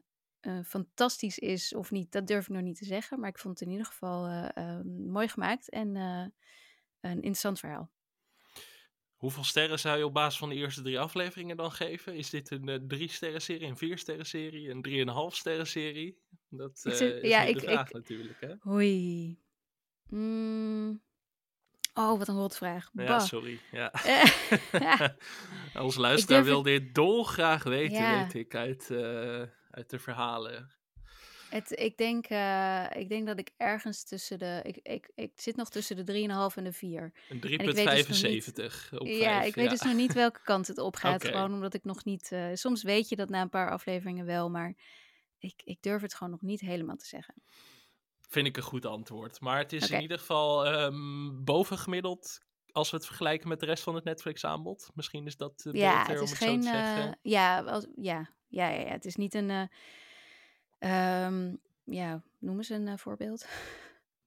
[0.65, 3.19] fantastisch is of niet, dat durf ik nog niet te zeggen.
[3.19, 4.51] Maar ik vond het in ieder geval
[5.07, 7.89] mooi gemaakt en een interessant verhaal.
[9.21, 12.15] Hoeveel sterren zou je op basis van de eerste drie afleveringen dan geven?
[12.15, 16.17] Is dit een drie sterren serie, een vier sterren serie, een drieënhalf sterren serie?
[16.49, 18.53] Dat is ja, ik, de vraag ik, natuurlijk, hè?
[18.59, 19.37] Hoi.
[20.09, 21.01] Mm.
[21.93, 22.89] Oh, wat een rotvraag.
[22.93, 23.59] Ja, sorry.
[23.71, 23.93] Ja.
[25.73, 28.23] Als luisteraar wil dit dolgraag weten, ja.
[28.23, 30.71] weet ik, uit, uh, uit de verhalen.
[31.51, 34.59] Het, ik, denk, uh, ik denk dat ik ergens tussen de.
[34.63, 37.13] Ik, ik, ik zit nog tussen de 3,5 en de 4.
[37.29, 39.61] Een 3,75 dus op Ja, 5, ik ja.
[39.61, 41.15] weet dus nog niet welke kant het op gaat.
[41.15, 41.31] okay.
[41.31, 42.29] Gewoon omdat ik nog niet.
[42.33, 44.75] Uh, soms weet je dat na een paar afleveringen wel, maar
[45.39, 47.33] ik, ik durf het gewoon nog niet helemaal te zeggen
[48.31, 49.39] vind ik een goed antwoord.
[49.39, 49.95] Maar het is okay.
[49.95, 52.39] in ieder geval um, bovengemiddeld
[52.71, 54.89] als we het vergelijken met de rest van het Netflix-aanbod.
[54.93, 57.07] Misschien is dat uh, ja, beter het is om geen, het zo te zeggen.
[57.07, 59.69] Uh, ja, als, ja, ja, ja, ja, het is niet een...
[60.83, 63.45] Uh, um, ja, noem eens een voorbeeld.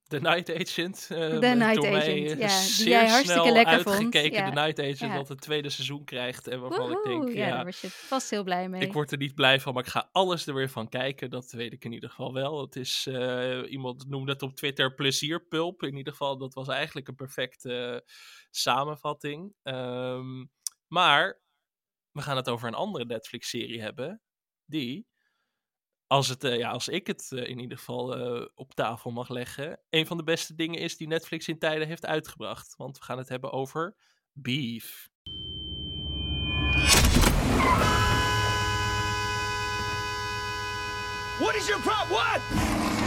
[0.09, 1.09] The Night Agent.
[1.11, 4.49] eh, The Night door mij, Agent, eh, ja, die jij hartstikke snel lekker vond, ja.
[4.49, 5.15] The Night Agent, Ja.
[5.15, 6.47] dat het tweede seizoen krijgt.
[6.47, 8.83] En waarvan ik denk, ja, ja, daar was je vast heel blij mee.
[8.83, 11.31] ik word er niet blij van, maar ik ga alles er weer van kijken.
[11.31, 12.61] Dat weet ik in ieder geval wel.
[12.61, 15.83] Het is, eh, iemand noemde het op Twitter plezierpulp.
[15.83, 18.15] In ieder geval, dat was eigenlijk een perfecte eh,
[18.51, 19.55] samenvatting.
[19.63, 20.45] Ehm,
[20.87, 21.41] maar
[22.11, 24.23] we gaan het over een andere Netflix-serie hebben.
[24.65, 25.07] Die,
[26.15, 29.29] als, het, eh, ja, als ik het eh, in ieder geval eh, op tafel mag
[29.29, 32.75] leggen, een van de beste dingen is die Netflix in tijden heeft uitgebracht.
[32.77, 33.97] Want we gaan het hebben over
[34.33, 35.09] Beef.
[41.39, 42.09] What is your problem?
[42.09, 43.04] What?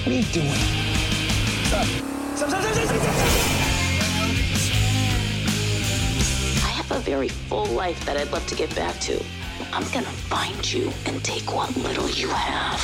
[0.00, 0.48] What are you doing?
[1.66, 1.84] Stop.
[2.34, 3.26] Stop, stop, stop, stop, stop, stop.
[6.64, 9.22] I have a very full life that I'd love to get back to.
[9.74, 12.80] I'm gonna find you and take what little you have.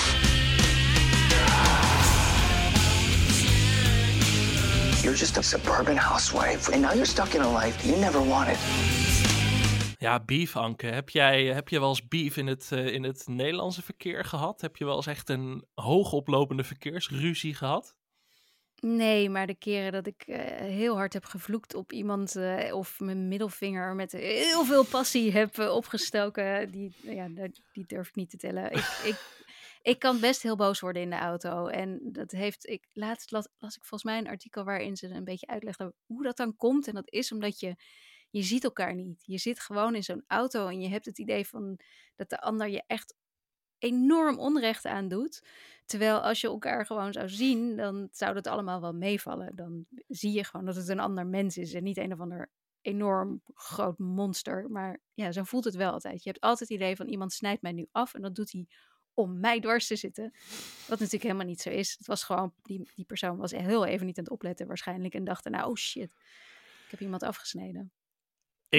[5.03, 8.59] You're just a suburban housewife, and now you're stuck in a life you never wanted.
[10.07, 10.87] Ja, beef, Anke.
[10.87, 14.61] Heb jij heb je wel eens beef in het, eh, in het Nederlandse verkeer gehad?
[14.61, 17.97] Heb je wel eens echt een hoogoplopende verkeersruzie gehad?
[18.81, 23.01] Nee, maar de keren dat ik eh, heel hard heb gevloekt op iemand eh, of
[23.01, 27.29] mijn middelvinger met heel veel passie heb opgestoken, die, ja,
[27.73, 28.73] die durf ik niet te tellen.
[28.73, 29.47] Ik, ik,
[29.83, 31.67] ik kan best heel boos worden in de auto.
[31.67, 35.25] En dat heeft, ik, laatst las, las ik volgens mij een artikel waarin ze een
[35.25, 36.89] beetje uitlegden hoe dat dan komt.
[36.89, 37.77] En dat is omdat je,
[38.37, 39.23] je ziet elkaar niet.
[39.27, 41.79] Je zit gewoon in zo'n auto en je hebt het idee van
[42.17, 43.15] dat de ander je echt
[43.79, 45.43] enorm onrecht aandoet.
[45.85, 49.57] Terwijl als je elkaar gewoon zou zien, dan zou dat allemaal wel meevallen.
[49.57, 52.51] Dan zie je gewoon dat het een ander mens is en niet een of ander
[52.81, 54.71] enorm groot monster.
[54.71, 56.23] Maar ja, zo voelt het wel altijd.
[56.23, 58.67] Je hebt altijd het idee van iemand snijdt mij nu af en dat doet hij
[59.15, 60.33] om mij dwars te zitten.
[60.89, 61.95] Wat natuurlijk helemaal niet zo is.
[61.99, 65.25] Het was gewoon, die, die persoon was heel even niet aan het opletten waarschijnlijk en
[65.25, 66.11] dacht nou, oh shit,
[66.85, 67.93] ik heb iemand afgesneden.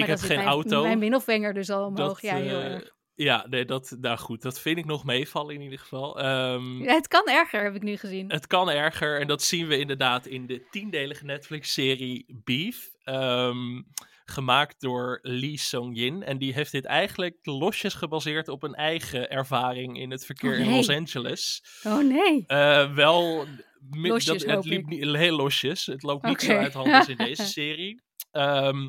[0.02, 0.82] Ik heb geen mijn, auto.
[0.82, 2.12] Mijn middelvinger dus al omhoog.
[2.12, 2.96] Dat, ja, heel eh, erg.
[3.14, 6.18] Ja, nee, dat, nou goed, dat vind ik nog meevallen in ieder geval.
[6.20, 8.30] Ehm, Ja, het kan erger, heb ik nu gezien.
[8.32, 12.88] Het kan erger en dat zien we inderdaad in de tiendelige Netflix-serie Beef.
[13.02, 13.82] ehm,
[14.24, 16.22] gemaakt door Lee Sung-jin.
[16.22, 20.58] En die heeft dit eigenlijk losjes gebaseerd op een eigen ervaring in het verkeer Oh,
[20.58, 20.70] in.
[20.70, 21.62] Los Angeles.
[21.82, 22.44] Oh nee.
[22.46, 23.46] Eh, wel,
[23.90, 25.86] Losjes, dat, het liep niet, heel losjes.
[25.86, 28.02] Het loopt niet zo uit de hand als in deze serie.
[28.30, 28.88] Ehm,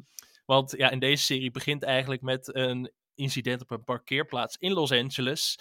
[0.50, 4.92] want ja, in deze serie begint eigenlijk met een incident op een parkeerplaats in Los
[4.92, 5.60] Angeles.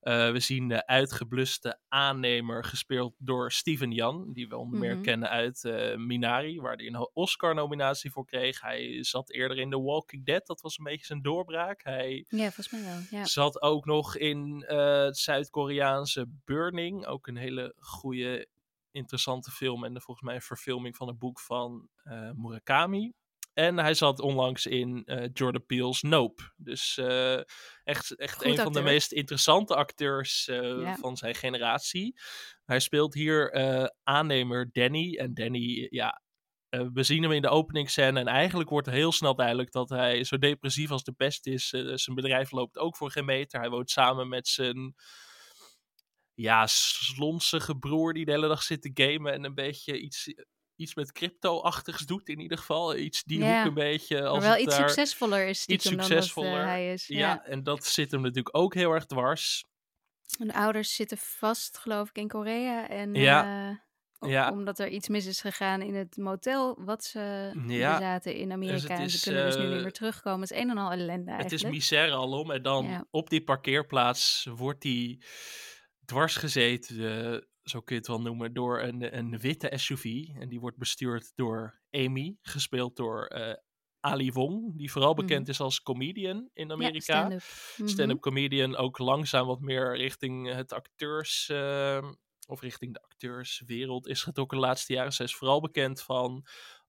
[0.00, 5.02] Eh, we zien de uitgebluste aannemer gespeeld door Steven Jan, die we onder meer Mhm.
[5.02, 8.60] kennen uit eh, Minari, waar hij een Oscar-nominatie voor kreeg.
[8.60, 11.82] Hij zat eerder in The Walking Dead, dat was een beetje zijn doorbraak.
[11.82, 12.98] Hij Ja, volgens mij wel.
[13.10, 13.24] Ja.
[13.24, 17.06] Zat ook nog in eh, het Zuid-Koreaanse Burning.
[17.06, 18.48] Ook een hele goede,
[18.90, 19.84] interessante film.
[19.84, 21.88] En volgens mij een verfilming van een boek van
[22.34, 23.12] Murakami.
[23.56, 26.52] En hij zat onlangs in eh, Jordan Peele's Nope.
[26.56, 27.40] Dus eh,
[27.84, 30.96] echt, echt Goed een van de meest interessante acteurs eh, Ja.
[30.96, 32.20] van zijn generatie.
[32.64, 33.52] Hij speelt hier
[34.02, 35.16] aannemer Danny.
[35.16, 36.22] En Danny, ja,
[36.68, 40.38] we zien hem in de openingsscène en eigenlijk wordt heel snel duidelijk dat hij zo
[40.38, 41.68] depressief als de pest is.
[41.68, 43.60] Zijn bedrijf loopt ook voor geen meter.
[43.60, 44.94] Hij woont samen met zijn
[46.34, 50.34] ja, slonsige broer die de hele dag zit te gamen en een beetje iets,
[50.76, 52.96] iets met crypto-achtigs doet in ieder geval.
[52.96, 55.92] Iets die Ja, hoek een beetje als maar wel iets daar- succesvoller is iets dan
[55.92, 56.50] succesvoller.
[56.50, 57.06] dat eh, hij is.
[57.06, 57.44] Ja, Ja.
[57.44, 59.64] en dat zit hem natuurlijk ook heel erg dwars.
[60.38, 62.88] De ouders zitten vast, geloof ik, in Korea.
[62.88, 63.68] En Ja,
[64.20, 64.50] eh, ja.
[64.50, 68.94] omdat er iets mis is gegaan in het motel wat ze Ja, bezaten in Amerika.
[68.96, 70.40] en is, ze kunnen dus nu eh, niet meer terugkomen.
[70.40, 71.74] Het is een en al ellende Het is eigenlijk.
[71.74, 72.50] misère alom.
[72.50, 75.24] En dan op die parkeerplaats wordt die
[76.04, 80.04] dwars gezeten, eh, zo kun je het wel noemen, door een, een witte SUV.
[80.40, 83.54] En die wordt bestuurd door Amy, gespeeld door eh,
[84.00, 85.50] Ali Wong, die vooral bekend Mhm.
[85.50, 87.02] is als comedian in Ja, Amerika.
[87.02, 87.42] stand-up.
[87.76, 87.88] Mhm.
[87.88, 92.10] stand-up comedian, ook langzaam wat meer richting het acteurs, eh,
[92.48, 95.12] of richting de acteurswereld is getrokken de laatste jaren.
[95.12, 96.46] Zij is vooral bekend van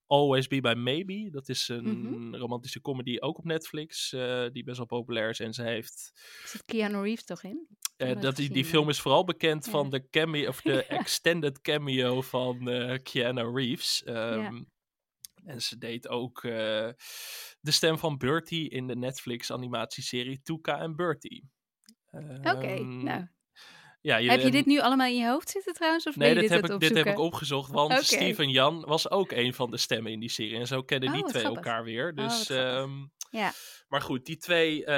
[0.08, 1.30] Always Be By Maybe.
[1.30, 2.34] Dat is een Mhm.
[2.34, 5.40] romantische comedy, ook op Netflix, eh, die best wel populair is.
[5.40, 6.10] En zij heeft,
[6.44, 7.66] zit Keanu Reeves toch in?
[7.96, 9.70] eh, dat, die, die film is vooral bekend Ja.
[9.70, 10.98] van de, cameo, of de Ja.
[10.98, 14.02] extended cameo van eh Keanu Reeves.
[14.04, 14.62] Ehm,
[15.44, 16.40] En ze deed ook
[17.60, 21.48] de stem van Bertie in de Netflix animatieserie Tuca en Bertie.
[22.42, 23.28] Oké, Ehm, nou.
[24.08, 26.06] Ja, je, Heb je dit nu allemaal in je hoofd zitten trouwens?
[26.06, 27.92] Of Nee, dit dit, heb, ik, dit heb ik opgezocht, want.
[28.04, 30.58] Steven Jan was ook een van de stemmen in die serie.
[30.58, 31.64] En zo kennen Oh, die wat twee grappig.
[31.64, 32.08] elkaar weer.
[32.08, 32.90] Oh, Dus, ehm,
[33.30, 33.52] Ja.
[33.88, 34.94] maar goed, die twee, eh,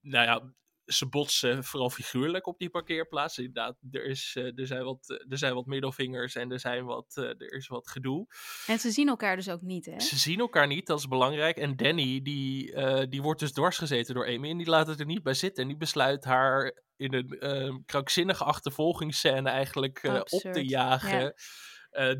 [0.00, 0.42] nou ja,
[0.86, 3.38] ze botsen vooral figuurlijk op die parkeerplaats.
[3.38, 6.84] Inderdaad, er, is, eh, er, zijn, wat, eh, er zijn wat middelvingers en er, zijn
[6.84, 8.26] wat, eh, er is wat gedoe.
[8.66, 10.00] En ze zien elkaar dus ook niet, hè?
[10.00, 11.56] Ze zien elkaar niet, dat is belangrijk.
[11.56, 12.74] En Danny, die,
[13.08, 14.50] die wordt dus dwarsgezeten door Amy.
[14.50, 15.62] En die laat het er niet bij zitten.
[15.62, 21.20] En die besluit haar in een eh, krankzinnige achtervolgingsscène eigenlijk op te jagen.
[21.20, 21.32] ja.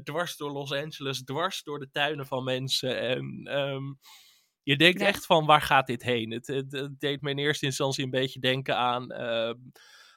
[0.03, 2.99] Dwars door Los Angeles, dwars door de tuinen van mensen.
[2.99, 3.85] En ehm,
[4.67, 5.07] je denkt Ja.
[5.07, 6.31] echt van, waar gaat dit heen?
[6.31, 9.11] Het, het, het deed me in eerste instantie een beetje denken aan...
[9.11, 9.55] ehm,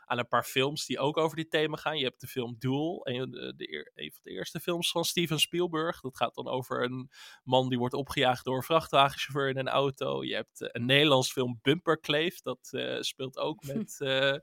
[0.05, 1.97] aan een paar films die ook over dit thema gaan.
[1.97, 5.39] Je hebt de film Duel, een, de, de, een van de eerste films van Steven
[5.39, 6.01] Spielberg.
[6.01, 7.09] Dat gaat dan over een
[7.43, 10.23] man die wordt opgejaagd door een vrachtwagenchauffeur in een auto.
[10.23, 12.41] Je hebt eh, een Nederlands film Bumperkleef.
[12.41, 14.35] Dat eh, speelt ook met, eh,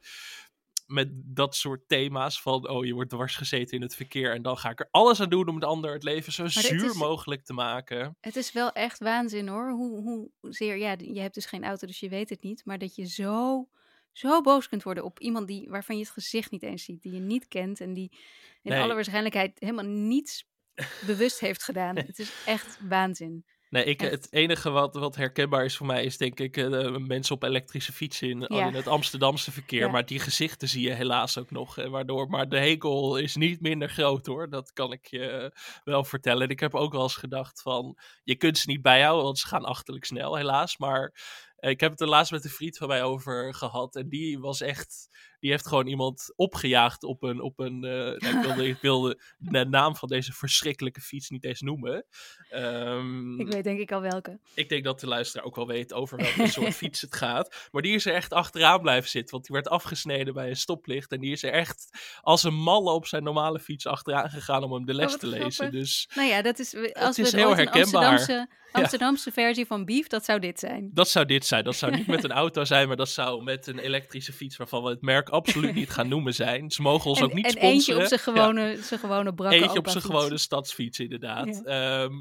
[0.87, 2.69] met dat soort thema's van...
[2.69, 4.33] oh, je wordt dwars gezeten in het verkeer...
[4.35, 6.85] en dan ga ik er alles aan doen om de ander het leven zo zuur
[6.85, 8.17] is- mogelijk te maken.
[8.21, 9.71] Het is wel echt waanzin hoor.
[9.71, 12.65] Hoe, hoe zeer, ja, je hebt dus geen auto, dus je weet het niet.
[12.65, 13.69] Maar dat je zo,
[14.13, 17.03] zo boos kunt worden op iemand die, waarvan je het gezicht niet eens ziet.
[17.03, 18.11] Die je niet kent en die
[18.63, 18.81] in Nee.
[18.81, 20.49] alle waarschijnlijkheid helemaal niets
[21.07, 21.97] bewust heeft gedaan.
[22.07, 23.45] Het is echt waanzin.
[23.71, 24.11] Nee, ik, Echt.
[24.11, 27.93] het enige wat, wat herkenbaar is voor mij is denk ik eh, mensen op elektrische
[27.93, 28.67] fietsen in, Ja.
[28.67, 29.81] in het Amsterdamse verkeer.
[29.81, 29.89] Ja.
[29.89, 31.79] Maar die gezichten zie je helaas ook nog.
[31.79, 34.51] eh, waardoor, maar de hekel is niet minder groot hoor.
[34.51, 35.51] Dat kan ik je eh,
[35.85, 36.43] wel vertellen.
[36.43, 39.47] En ik heb ook wel eens gedacht van, je kunt ze niet bijhouden, want ze
[39.47, 40.77] gaan achterlijk snel helaas.
[40.79, 41.13] Maar
[41.71, 43.97] ik heb het er laatst met een vriend van mij over gehad.
[43.97, 45.09] En die was echt,
[45.41, 49.21] die heeft gewoon iemand opgejaagd op een, op een eh, nou, ik, wilde, ik wilde
[49.39, 52.05] de naam van deze verschrikkelijke fiets niet eens noemen.
[52.51, 54.39] Ehm, Ik weet denk ik al welke.
[54.55, 57.69] ik denk dat de luisteraar ook wel weet over welke soort fiets het gaat.
[57.73, 59.31] Maar die is er echt achteraan blijven zitten.
[59.31, 61.13] Want die werd afgesneden bij een stoplicht.
[61.13, 61.89] En die is er echt
[62.21, 65.21] als een malle op zijn normale fiets achteraan gegaan om hem de les Oh, wat
[65.21, 65.71] te lezen.
[65.71, 68.11] Dus Nou ja, dat is, als is we heel ooit een herkenbaar.
[68.11, 70.91] Amsterdamse, Amsterdamse versie van Beef, dat zou dit zijn.
[70.93, 71.56] dat zou dit zijn.
[71.63, 74.83] Dat zou niet met een auto zijn, maar dat zou met een elektrische fiets waarvan
[74.83, 76.71] we het merk absoluut niet gaan noemen zijn.
[76.71, 77.75] Ze mogen ons en ook niet en sponsoren.
[77.77, 78.43] eentje op zijn Ja.
[78.43, 81.65] gewone, zijn gewone brakke Eentje op zijn gewone stadsfiets, inderdaad.
[81.65, 82.13] Ehm,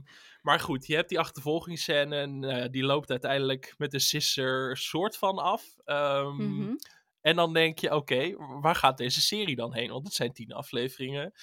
[0.42, 2.16] maar goed, je hebt die achtervolgingsscène.
[2.16, 5.64] En ja, die loopt uiteindelijk met de sisser soort van af.
[5.86, 6.74] Ehm, Mhm.
[7.22, 9.90] En dan denk je, oké, waar gaat deze serie dan heen?
[9.92, 11.34] Want het zijn tien afleveringen.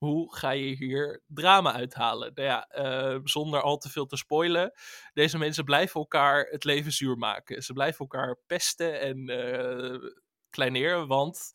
[0.00, 2.30] Hoe ga je hier drama uithalen?
[2.34, 4.72] Nou ja, eh, zonder al te veel te spoilen.
[5.12, 7.62] Deze mensen blijven elkaar het leven zuur maken.
[7.62, 10.10] Ze blijven elkaar pesten en eh
[10.50, 11.06] kleineren.
[11.06, 11.52] Want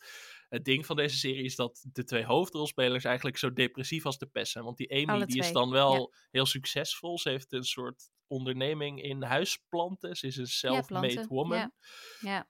[0.49, 4.25] het ding van deze serie is dat de twee hoofdrolspelers eigenlijk zo depressief als de
[4.25, 4.63] pest zijn.
[4.63, 7.19] Want die Amy die is dan wel heel succesvol.
[7.19, 10.15] Ze heeft een soort onderneming in huisplanten.
[10.15, 11.27] Ze is een Ja, self-made planten.
[11.27, 11.71] woman.
[12.19, 12.47] Ja.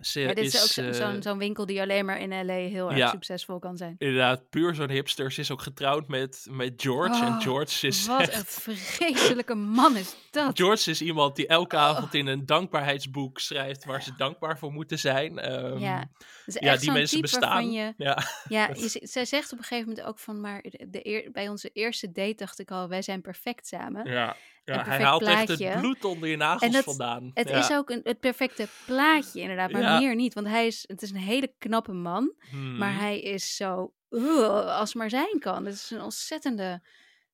[0.00, 2.98] Ze Ja, dit is, ook eh, zo'n winkel die alleen maar in LA heel erg
[2.98, 3.08] ja.
[3.10, 3.94] succesvol kan zijn.
[3.98, 5.32] Inderdaad, puur zo'n hipster.
[5.32, 7.24] Ze is ook getrouwd met, met George.
[7.24, 10.58] en Oh, George is Wat echt- een vreselijke man is dat.
[10.58, 11.82] George is iemand die elke Oh.
[11.82, 15.38] avond in een dankbaarheidsboek schrijft waar ze dankbaar voor moeten zijn.
[15.38, 16.10] Ehm, Ja,
[16.46, 17.72] ja, die mensen bestaan.
[17.72, 18.18] je- Ja.
[18.48, 22.12] Ja, je, zij zegt op een gegeven moment ook van, maar de, bij onze eerste
[22.12, 24.10] date dacht ik al, wij zijn perfect samen.
[24.10, 27.30] Ja, ja hij haalt echt het bloed onder je nagels En dat- vandaan.
[27.34, 27.58] Het ja.
[27.58, 29.98] is ook een, het perfecte plaatje inderdaad, maar Ja.
[29.98, 30.34] meer niet.
[30.34, 32.98] Want hij is, het is een hele knappe man, maar Mhm.
[33.00, 35.64] hij is zo uh, als maar zijn kan.
[35.64, 36.82] Het is een ontzettende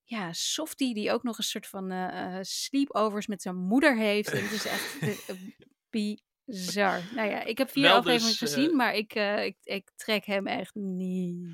[0.02, 4.30] ja, softie die ook nog een soort van eh, eh, sleepovers met zijn moeder heeft.
[4.30, 5.34] En het is echt eh,
[6.46, 7.00] bizar.
[7.14, 9.14] Nou ja, ik heb vier Wel afleveringen dus, gezien, maar ik,
[9.44, 11.46] ik, ik trek hem echt niet.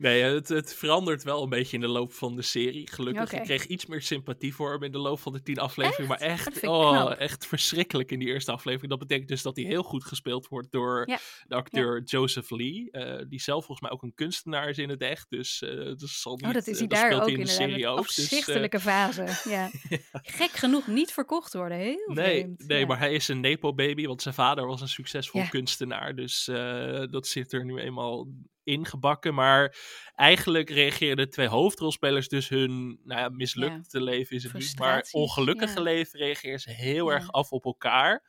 [0.00, 2.90] Nee, het, het verandert wel een beetje in de loop van de serie.
[2.90, 3.22] Gelukkig.
[3.22, 3.36] Oké.
[3.36, 6.08] Ik kreeg iets meer sympathie voor hem in de loop van de tien afleveringen.
[6.08, 7.10] Maar echt, oh, knap.
[7.18, 8.90] echt verschrikkelijk in die eerste aflevering.
[8.90, 11.18] Dat betekent dus dat hij heel goed gespeeld wordt door Ja.
[11.46, 12.88] de acteur Joseph Lee.
[12.90, 15.30] eh, die zelf volgens mij ook een kunstenaar is in het echt.
[15.30, 17.86] Dus eh dat zal niet, Oh, dat is eh, hij daar ook in de serie
[17.88, 18.06] ook.
[18.06, 19.24] Dus, eh, afzichtelijke fase.
[19.50, 19.70] Ja.
[20.12, 21.78] Gek genoeg niet verkocht worden.
[21.78, 22.66] Heel Nee, vreemd.
[22.66, 26.14] nee maar hij is een Nepo-baby, want zijn vader was een succesvol kunstenaar.
[26.14, 28.26] Dus eh, dat zit er nu eenmaal
[28.70, 29.34] ingebakken.
[29.34, 29.76] Maar
[30.14, 35.08] eigenlijk reageren de twee hoofdrolspelers dus hun nou ja, mislukte leven is het niet, maar
[35.10, 35.82] ongelukkige ja.
[35.82, 38.22] leven reageren ze heel erg af op elkaar.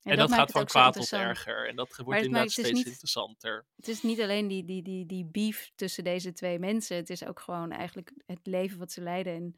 [0.00, 1.68] Ja, en dat gaat van kwaad tot erger.
[1.68, 3.66] En dat wordt het inderdaad het steeds niet- interessanter.
[3.76, 6.96] Het is niet alleen die, die, die, die beef tussen deze twee mensen.
[6.96, 9.34] Het is ook gewoon eigenlijk het leven wat ze leiden.
[9.34, 9.54] En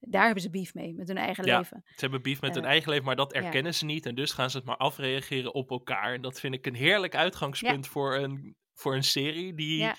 [0.00, 1.82] daar hebben ze beef mee, met hun eigen Ja, leven.
[1.84, 3.42] ze hebben beef met hun Eh, eigen leven, maar dat ja.
[3.42, 4.06] erkennen ze niet.
[4.06, 6.14] En dus gaan ze het maar afreageren op elkaar.
[6.14, 9.96] En dat vind ik een heerlijk uitgangspunt voor, een, voor een serie die Ja.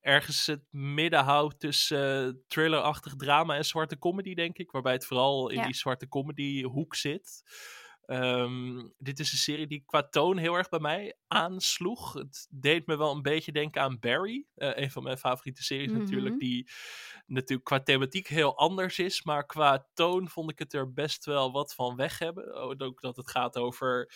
[0.00, 4.70] ergens het midden houdt tussen eh, thrillerachtig drama en zwarte comedy, denk ik.
[4.70, 5.64] Waarbij het vooral in Ja.
[5.64, 7.42] die zwarte comedy hoek zit.
[8.06, 12.12] Ehm, dit is een serie die qua toon heel erg bij mij aansloeg.
[12.12, 14.46] Het deed me wel een beetje denken aan Barry.
[14.54, 15.98] eh, een van mijn favoriete series Mhm.
[16.00, 16.38] natuurlijk.
[16.38, 16.70] Die
[17.26, 19.22] natuurlijk qua thematiek heel anders is.
[19.22, 22.54] Maar qua toon vond ik het er best wel wat van weg hebben.
[22.80, 24.12] Ook dat het gaat over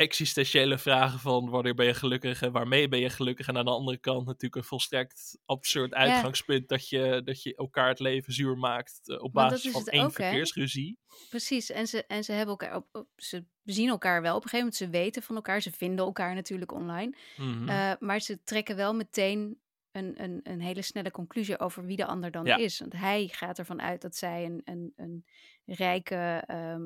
[0.00, 3.48] existentiële vragen van wanneer ben je gelukkig en waarmee ben je gelukkig.
[3.48, 7.88] En aan de andere kant natuurlijk een volstrekt absurd uitgangspunt dat, je, dat je elkaar
[7.88, 10.24] het leven zuur maakt eh, op Want basis is van één ook, hè?
[10.24, 10.98] verkeersruzie.
[11.28, 14.48] Precies, en ze, en ze hebben elkaar op, op- ze zien elkaar wel op een
[14.48, 17.68] gegeven moment, ze weten van elkaar, ze vinden elkaar natuurlijk online, Mhm.
[17.68, 19.60] Eh, maar ze trekken wel meteen
[19.92, 22.56] een, een, een hele snelle conclusie over wie de ander dan Ja.
[22.56, 22.78] is.
[22.80, 25.24] Want hij gaat ervan uit dat zij een, een, een
[25.64, 26.82] rijke ehm,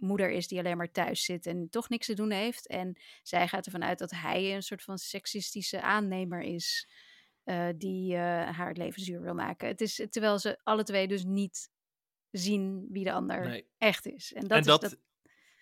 [0.00, 2.66] moeder is die alleen maar thuis zit en toch niks te doen heeft.
[2.66, 6.88] En zij gaat ervan uit dat hij een soort van seksistische aannemer is
[7.44, 8.20] eh, die eh,
[8.56, 9.68] haar het leven zuur wil maken.
[9.68, 11.70] Het is, terwijl ze alle twee dus niet
[12.30, 13.66] zien wie de ander Nee.
[13.78, 14.32] echt is.
[14.32, 14.98] En dat, en is dat, dat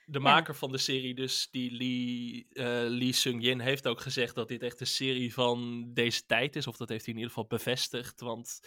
[0.09, 0.24] de ja.
[0.24, 4.62] maker van de serie, dus die Lee, eh, Lee Sung-jin, heeft ook gezegd dat dit
[4.62, 6.66] echt een serie van deze tijd is.
[6.66, 8.20] Of dat heeft hij in ieder geval bevestigd.
[8.20, 8.61] Want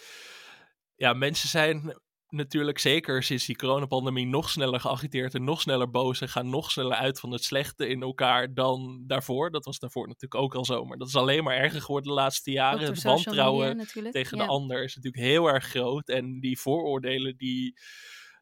[0.94, 2.00] ja, mensen zijn
[2.32, 6.70] natuurlijk zeker sinds die coronapandemie nog sneller geagiteerd en nog sneller boos en gaan nog
[6.70, 9.50] sneller uit van het slechte in elkaar dan daarvoor.
[9.50, 12.16] Dat was daarvoor natuurlijk ook al zo, maar dat is alleen maar erger geworden de
[12.16, 12.80] laatste jaren.
[12.80, 14.14] Het media wantrouwen natuurlijk.
[14.14, 14.44] tegen Ja.
[14.44, 16.08] de ander is natuurlijk heel erg groot.
[16.08, 17.78] En die vooroordelen die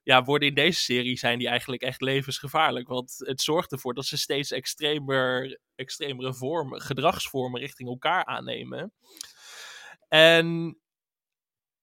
[0.03, 2.88] ja, worden in deze serie zijn die eigenlijk echt levensgevaarlijk.
[2.88, 8.93] Want het zorgt ervoor dat ze steeds extremer, extremere vormen, gedragsvormen richting elkaar aannemen.
[10.09, 10.78] En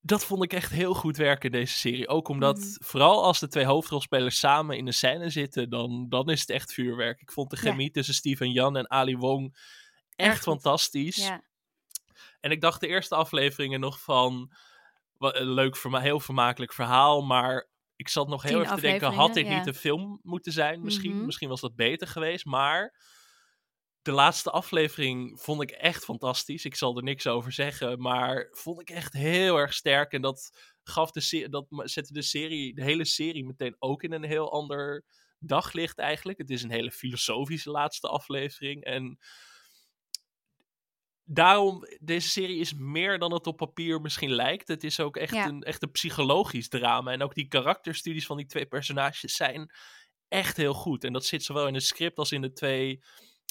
[0.07, 2.07] dat vond ik echt heel goed werken in deze serie.
[2.07, 2.67] Ook omdat, Mhm.
[2.83, 6.73] vooral als de twee hoofdrolspelers samen in een scène zitten, dan, dan is het echt
[6.73, 7.21] vuurwerk.
[7.21, 7.61] Ik vond de Ja.
[7.61, 9.57] chemie tussen Steven Jan en Ali Wong
[10.15, 11.15] echt fantastisch.
[11.15, 11.41] Ja.
[12.39, 14.51] En ik dacht de eerste afleveringen nog van,
[15.17, 18.81] wat een leuk, verma heel vermakelijk verhaal, maar ik zat nog heel Tien even te
[18.81, 19.65] denken, had dit niet ja.
[19.65, 20.81] een film moeten zijn?
[20.83, 21.25] Misschien, Mhm.
[21.25, 22.93] misschien was dat beter geweest, maar
[24.07, 26.65] de laatste aflevering vond ik echt fantastisch.
[26.65, 30.11] Ik zal er niks over zeggen, maar vond ik echt heel erg sterk.
[30.11, 34.23] En dat, gaf de dat zette de, serie, de hele serie meteen ook in een
[34.23, 35.05] heel ander
[35.39, 36.37] daglicht eigenlijk.
[36.37, 38.83] Het is een hele filosofische laatste aflevering.
[38.83, 39.17] En
[41.23, 44.67] daarom, deze serie is meer dan het op papier misschien lijkt.
[44.67, 45.45] Het is ook echt, Ja.
[45.45, 47.11] een, echt een psychologisch drama.
[47.11, 49.71] En ook die karakterstudies van die twee personages zijn
[50.27, 51.03] echt heel goed.
[51.03, 53.03] En dat zit zowel in het script als in de twee,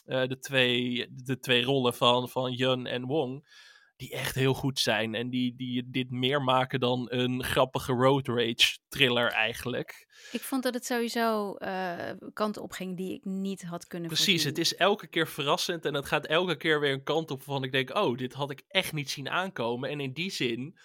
[0.07, 3.64] eh, de twee, de twee rollen van, van Yun en Wong.
[3.96, 5.14] Die echt heel goed zijn.
[5.14, 10.07] En die, die dit meer maken dan een grappige road rage thriller eigenlijk.
[10.32, 14.26] Ik vond dat het sowieso eh kanten op ging die ik niet had kunnen Precies,
[14.26, 14.48] voorzien.
[14.48, 17.64] het is elke keer verrassend en het gaat elke keer weer een kant op waarvan
[17.64, 19.90] ik denk, oh, dit had ik echt niet zien aankomen.
[19.90, 20.78] En in die zin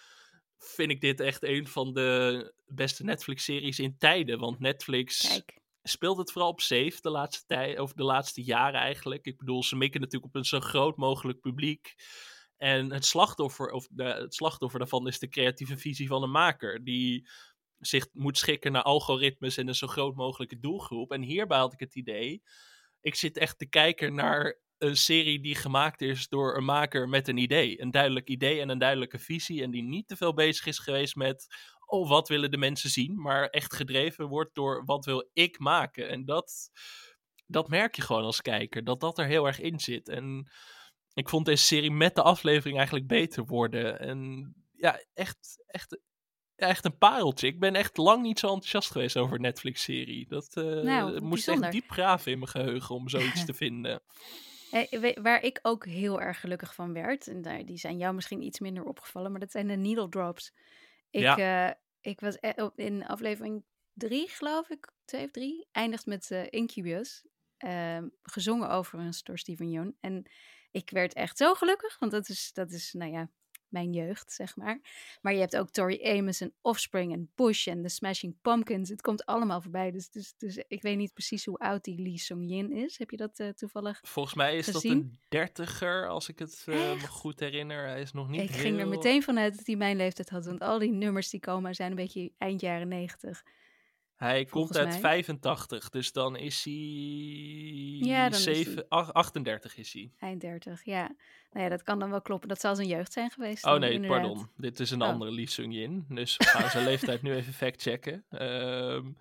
[0.57, 6.17] vind ik dit echt een van de beste Netflix-series in tijden, want Netflix Kijk, speelt
[6.17, 9.25] het vooral op safe de laatste tijd, of de laatste jaren eigenlijk.
[9.25, 11.95] Ik bedoel, ze mikken natuurlijk op een zo groot mogelijk publiek.
[12.57, 16.83] En het slachtoffer, of de, het slachtoffer daarvan is de creatieve visie van een maker.
[16.83, 17.29] Die
[17.77, 21.11] zich moet schikken naar algoritmes en een zo groot mogelijke doelgroep.
[21.11, 22.41] En hierbij had ik het idee,
[23.01, 27.27] ik zit echt te kijken naar een serie die gemaakt is door een maker met
[27.27, 27.81] een idee.
[27.81, 29.63] Een duidelijk idee en een duidelijke visie.
[29.63, 31.47] En die niet te veel bezig is geweest met,
[31.91, 33.21] oh, wat willen de mensen zien?
[33.21, 36.09] Maar echt gedreven wordt door, wat wil ik maken?
[36.09, 36.69] En dat,
[37.45, 40.09] dat merk je gewoon als kijker, dat dat er heel erg in zit.
[40.09, 40.51] En
[41.13, 43.99] ik vond deze serie met de aflevering eigenlijk beter worden.
[43.99, 45.99] En ja, echt, echt,
[46.55, 47.47] echt een pareltje.
[47.47, 50.27] Ik ben echt lang niet zo enthousiast geweest over een Netflix-serie.
[50.27, 51.63] Dat eh, Nou, moest bijzonder.
[51.63, 54.01] echt diep graven in mijn geheugen om zoiets te vinden.
[54.71, 58.59] Eh, waar ik ook heel erg gelukkig van werd, en die zijn jou misschien iets
[58.59, 60.53] minder opgevallen, maar dat zijn de needle drops.
[61.11, 61.67] Ik, Ja.
[61.69, 61.75] eh,
[62.11, 67.25] ik was e- in aflevering drie, geloof ik, twee of drie, eindigt met eh, Incubus.
[67.57, 69.97] ehm, gezongen overigens door Steven Yeun.
[69.99, 70.31] En
[70.71, 73.29] ik werd echt zo gelukkig, want dat is, dat is, nou ja,
[73.71, 74.79] mijn jeugd, zeg maar.
[75.21, 78.89] Maar je hebt ook Tori Amos en Offspring en Bush en The Smashing Pumpkins.
[78.89, 79.91] Het komt allemaal voorbij.
[79.91, 82.97] Dus, dus, dus ik weet niet precies hoe oud die Lee Sung-jin is.
[82.97, 86.75] Heb je dat eh, toevallig Volgens mij is dat een dertiger, als ik het eh,
[86.75, 87.87] me goed herinner.
[87.87, 88.59] Hij is nog niet Ik heel...
[88.59, 90.45] ging er meteen vanuit dat hij mijn leeftijd had.
[90.45, 93.43] Want al die nummers die komen zijn een beetje eind jaren negentig.
[94.21, 94.99] Hij komt uit mij.
[94.99, 96.73] 85, dus dan is hij...
[98.09, 100.11] Ja, dan is hij- 7, ach- 38 is hij.
[100.19, 101.15] Eind dertig, ja.
[101.51, 102.49] Nou ja, dat kan dan wel kloppen.
[102.49, 103.65] Dat zal zijn jeugd zijn geweest.
[103.65, 104.21] Oh nee, inderdaad.
[104.21, 104.49] pardon.
[104.57, 105.07] Dit is een Oh.
[105.07, 106.05] andere Lee Sung-jin.
[106.09, 108.25] Dus we gaan zijn leeftijd nu even factchecken.
[108.29, 109.11] Ehm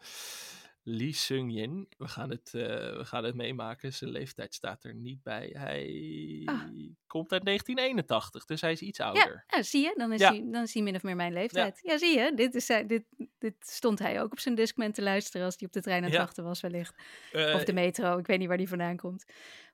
[0.82, 1.88] Lee Sung-yin.
[1.98, 2.62] We, gaan het, eh,
[2.96, 3.92] we gaan het meemaken.
[3.92, 5.50] Zijn leeftijd staat er niet bij.
[5.58, 6.62] Hij Ah.
[7.06, 9.44] komt uit 1981, dus hij is iets ouder.
[9.46, 9.94] Ja, zie je?
[9.96, 10.28] Dan is, Ja.
[10.30, 11.78] hij, dan is hij min of meer mijn leeftijd.
[11.82, 12.32] Ja, zie je?
[12.34, 13.04] Dit, is, zijn- dit,
[13.40, 16.04] dit stond hij ook op zijn Discman te luisteren als hij op de trein aan
[16.04, 16.18] het Ja.
[16.18, 16.94] wachten was wellicht.
[17.32, 19.24] Eh, of de metro, ik weet niet waar die vandaan komt.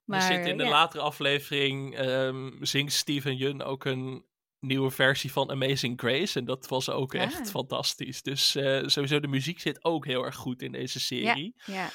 [0.04, 0.70] Maar er zit in de ja.
[0.70, 4.24] latere aflevering ehm, zingt Steven Yun ook een
[4.60, 6.38] nieuwe versie van Amazing Grace.
[6.38, 7.22] En dat was ook Ah.
[7.22, 8.22] echt fantastisch.
[8.22, 11.54] Dus eh, sowieso de muziek zit ook heel erg goed in deze serie.
[11.64, 11.88] Ja,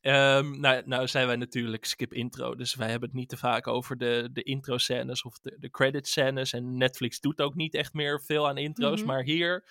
[0.00, 3.66] Ehm, nou, nou zijn wij natuurlijk skip intro, dus wij hebben het niet te vaak
[3.66, 6.52] over de, de intro scènes of de, de credit scènes.
[6.52, 9.06] En Netflix doet ook niet echt meer veel aan intro's, Mhm.
[9.08, 9.64] maar hier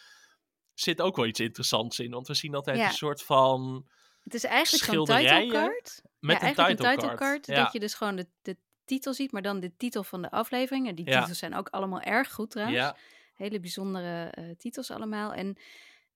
[0.73, 2.11] zit ook wel iets interessants in.
[2.11, 2.85] Want we zien altijd Ja.
[2.87, 3.87] een soort van
[4.23, 6.01] het is eigenlijk zo'n title card.
[6.19, 7.47] met ja, een title een title card.
[7.47, 7.63] Ja.
[7.63, 10.87] Dat je dus gewoon de, de titel ziet, maar dan de titel van de aflevering.
[10.87, 11.19] En die Ja.
[11.19, 12.77] titels zijn ook allemaal erg goed trouwens.
[12.79, 12.97] Ja,
[13.33, 15.33] Hele bijzondere eh, titels allemaal.
[15.33, 15.57] En,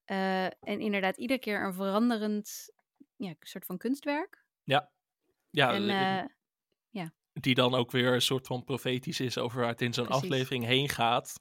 [0.05, 2.70] eh, en inderdaad iedere keer een veranderend
[3.16, 4.45] ja, soort van kunstwerk.
[4.64, 4.91] ja.
[5.49, 6.28] ja en eh, eh,
[7.39, 10.66] die dan ook weer een soort van profetisch is over waar het in zo'n aflevering
[10.66, 11.34] heen gaat.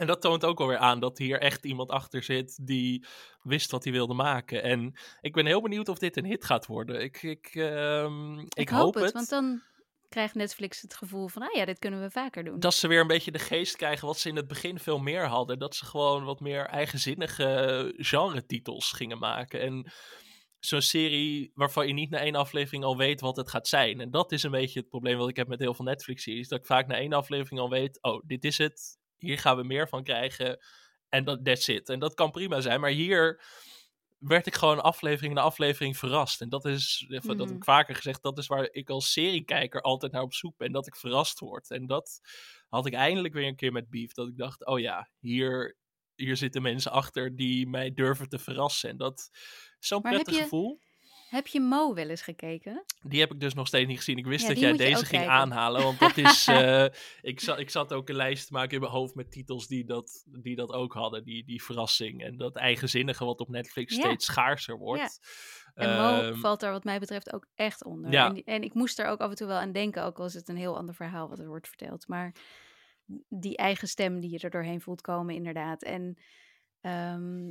[0.00, 3.04] En dat toont ook alweer aan dat hier echt iemand achter zit die
[3.42, 4.62] wist wat hij wilde maken.
[4.62, 7.02] En ik ben heel benieuwd of dit een hit gaat worden.
[7.02, 9.12] Ik, ik, ehm, ik, hoop het.
[9.12, 9.62] want dan
[10.08, 12.60] krijgt Netflix het gevoel van, ah ja, dit kunnen we vaker doen.
[12.60, 15.26] Dat ze weer een beetje de geest krijgen wat ze in het begin veel meer
[15.26, 15.58] hadden.
[15.58, 19.60] Dat ze gewoon wat meer eigenzinnige genre-titels gingen maken.
[19.60, 19.92] En
[20.58, 24.00] zo'n serie waarvan je niet na één aflevering al weet wat het gaat zijn.
[24.00, 26.48] En dat is een beetje het probleem wat ik heb met heel veel Netflix-series.
[26.48, 28.98] Dat ik vaak na één aflevering al weet, oh, dit is het.
[29.20, 30.58] Hier gaan we meer van krijgen.
[31.08, 31.88] En dat that's it.
[31.88, 32.80] En dat kan prima zijn.
[32.80, 33.42] Maar hier
[34.18, 36.40] werd ik gewoon aflevering na aflevering verrast.
[36.40, 39.80] En dat is, eh, dat heb ik vaker gezegd, dat is waar ik als seriekijker
[39.80, 40.72] altijd naar op zoek ben.
[40.72, 41.70] Dat ik verrast word.
[41.70, 42.20] En dat
[42.68, 44.12] had ik eindelijk weer een keer met Beef.
[44.12, 45.76] Dat ik dacht, oh ja, hier,
[46.14, 48.90] hier zitten mensen achter die mij durven te verrassen.
[48.90, 49.28] En dat
[49.80, 50.80] is zo'n prettig je- gevoel.
[51.30, 52.84] Heb je Mo wel eens gekeken?
[53.02, 54.16] Die heb ik dus nog steeds niet gezien.
[54.18, 55.30] Ik wist Ja, dat jij deze ging kijken.
[55.30, 55.82] aanhalen.
[55.82, 56.46] Want dat is.
[56.48, 56.84] eh,
[57.20, 59.84] ik, zat, ik zat ook een lijst te maken in mijn hoofd met titels die
[59.84, 61.24] dat, die dat ook hadden.
[61.24, 62.22] Die, die verrassing.
[62.24, 64.00] En dat eigenzinnige wat op Netflix Ja.
[64.00, 65.20] steeds schaarser wordt.
[65.74, 68.12] En Mo Ehm, valt daar wat mij betreft ook echt onder.
[68.12, 68.26] Ja.
[68.26, 70.24] En, die- en ik moest er ook af en toe wel aan denken, ook al
[70.24, 72.08] is het een heel ander verhaal wat er wordt verteld.
[72.08, 72.34] Maar
[73.28, 75.82] die eigen stem die je er doorheen voelt komen, inderdaad.
[75.82, 76.18] En
[76.80, 77.50] ehm,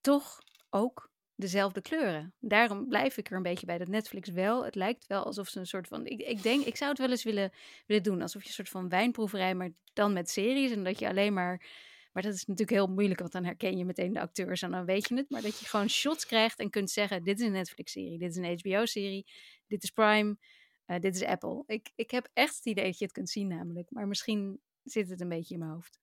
[0.00, 0.38] toch
[0.70, 2.34] ook dezelfde kleuren.
[2.40, 4.64] Daarom blijf ik er een beetje bij dat Netflix wel.
[4.64, 6.06] Het lijkt wel alsof ze een soort van.
[6.06, 7.52] Ik, ik denk, ik zou het wel eens willen,
[7.86, 8.22] willen doen.
[8.22, 10.70] Alsof je een soort van wijnproeverij, maar dan met series.
[10.70, 11.66] En dat je alleen maar.
[12.12, 14.84] Maar dat is natuurlijk heel moeilijk, want dan herken je meteen de acteurs en dan
[14.84, 15.30] weet je het.
[15.30, 18.36] Maar dat je gewoon shots krijgt en kunt zeggen: dit is een Netflix-serie, dit is
[18.36, 19.26] een HBO-serie,
[19.66, 20.36] dit is Prime,
[20.84, 21.62] eh, dit is Apple.
[21.66, 23.90] Ik, ik heb echt het idee dat je het kunt zien, namelijk.
[23.90, 25.98] Maar misschien zit het een beetje in mijn hoofd.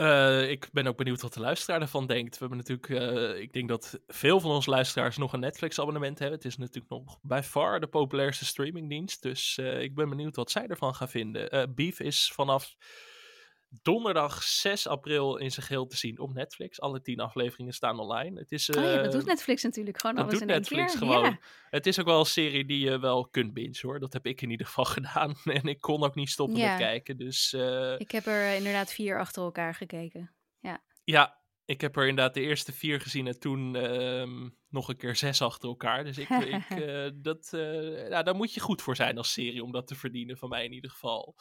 [0.00, 2.38] Eh, ik ben ook benieuwd wat de luisteraar ervan denkt.
[2.38, 6.36] We hebben natuurlijk, eh, ik denk dat veel van onze luisteraars nog een Netflix-abonnement hebben.
[6.36, 9.22] Het is natuurlijk nog bij far de populairste streamingdienst.
[9.22, 11.74] Dus eh, ik ben benieuwd wat zij ervan gaan vinden.
[11.74, 12.76] Beef is vanaf
[13.82, 16.80] donderdag 6 april in zijn geheel te zien op Netflix.
[16.80, 18.38] Alle tien afleveringen staan online.
[18.38, 20.58] Het is, oh ja, dat eh, doet Netflix natuurlijk gewoon dat alles doet in één
[20.60, 20.98] Netflix keer.
[20.98, 21.24] gewoon.
[21.24, 21.38] Ja.
[21.70, 24.00] Het is ook wel een serie die je wel kunt bingen hoor.
[24.00, 25.34] Dat heb ik in ieder geval gedaan.
[25.44, 26.68] En ik kon ook niet stoppen Ja.
[26.70, 27.16] met kijken.
[27.16, 30.30] Dus eh, Ik heb er inderdaad vier achter elkaar gekeken.
[31.04, 35.16] ja, ik heb er inderdaad de eerste vier gezien en toen ehm, nog een keer
[35.16, 36.04] zes achter elkaar.
[36.04, 37.48] Dus ik, ik eh, dat,
[38.08, 40.64] ja, daar moet je goed voor zijn als serie om dat te verdienen, van mij
[40.64, 41.36] in ieder geval.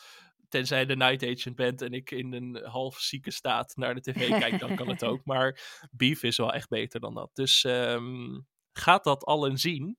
[0.50, 4.02] Tenzij je de night agent bent en ik in een half zieke staat naar de
[4.02, 5.26] tv kijk, dan kan het ook.
[5.30, 5.60] Maar
[5.92, 7.30] Beef is wel echt beter dan dat.
[7.34, 8.40] Dus ehm,
[8.72, 9.98] gaat dat allen zien.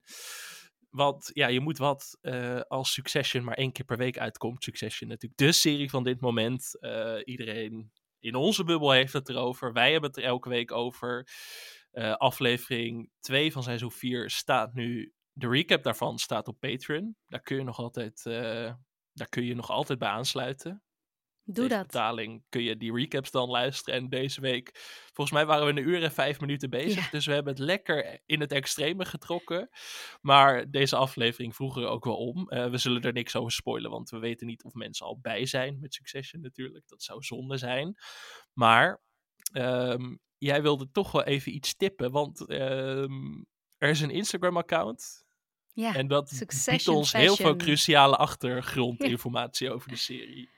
[0.89, 4.63] Want ja, je moet wat eh, als Succession maar één keer per week uitkomt.
[4.63, 6.79] Succession natuurlijk de serie van dit moment.
[6.79, 9.73] Eh, iedereen in onze bubbel heeft het erover.
[9.73, 11.27] Wij hebben het er elke week over.
[11.91, 15.13] Eh, aflevering 2 van seizoen 4 staat nu.
[15.31, 17.15] De recap daarvan staat op Patreon.
[17.27, 18.23] Daar kun je nog altijd,
[19.13, 20.83] daar kun je nog altijd bij aansluiten.
[21.43, 21.87] Doe Deze dat.
[21.87, 23.99] betaling kun je die recaps dan luisteren.
[23.99, 24.71] En deze week,
[25.13, 27.03] volgens mij waren we een uur en vijf minuten bezig.
[27.03, 27.09] Ja.
[27.11, 29.69] Dus we hebben het lekker in het extreme getrokken.
[30.21, 32.49] Maar deze aflevering vroeg er ook wel om.
[32.49, 35.45] Eh, we zullen er niks over spoilen, want we weten niet of mensen al bij
[35.45, 36.87] zijn met Succession natuurlijk.
[36.87, 37.95] Dat zou zonde zijn.
[38.53, 39.01] Maar
[39.53, 43.43] ehm, jij wilde toch wel even iets tippen, want ehm,
[43.77, 45.25] er is een Instagram-account.
[45.73, 47.57] Ja, En dat Succession biedt ons heel veel Fashion.
[47.57, 50.49] cruciale achtergrondinformatie over de serie.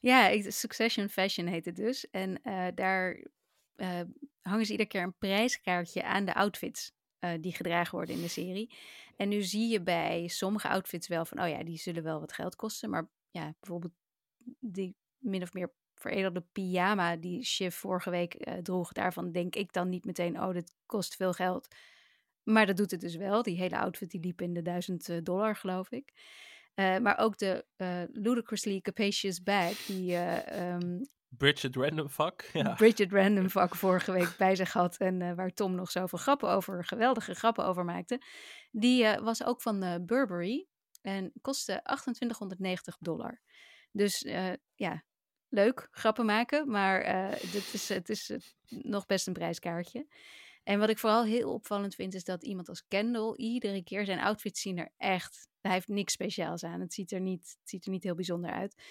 [0.00, 2.10] Ja, Succession Fashion heet het dus.
[2.10, 3.24] En eh, daar
[3.76, 4.00] eh,
[4.40, 8.28] hangen ze iedere keer een prijskaartje aan de outfits eh, die gedragen worden in de
[8.28, 8.74] serie.
[9.16, 12.32] En nu zie je bij sommige outfits wel van, oh ja, die zullen wel wat
[12.32, 12.90] geld kosten.
[12.90, 13.94] Maar ja, bijvoorbeeld
[14.60, 19.88] die min of meer veredelde pyjama die Shiv vorige week droeg, daarvan denk ik dan
[19.88, 21.68] niet meteen, oh, dit kost veel geld.
[22.52, 23.42] Maar dat doet het dus wel.
[23.42, 26.12] Die hele outfit die liep in de 1000 dollar, geloof ik.
[26.74, 32.50] Uh, maar ook de uh, ludicrously capacious bag die uh, um, Bridget Random Fuck.
[32.52, 32.74] Ja.
[32.74, 36.84] Bridget Random Fuck vorige week bij zich had en waar Tom nog zoveel grappen over,
[36.84, 38.22] geweldige grappen over maakte.
[38.70, 40.66] Die was ook van Burberry
[41.02, 43.40] en kostte 2890 dollar.
[43.92, 44.26] Dus
[44.74, 45.04] ja,
[45.48, 47.02] leuk, grappen maken, maar
[47.52, 48.32] dit is, het is
[48.68, 50.06] nog best een prijskaartje.
[50.62, 54.18] En wat ik vooral heel opvallend vind, is dat iemand als Kendall iedere keer zijn
[54.18, 55.48] outfits zien er echt.
[55.60, 56.80] Hij heeft niks speciaals aan.
[56.80, 58.82] Het ziet er niet, het ziet er niet heel bijzonder uit.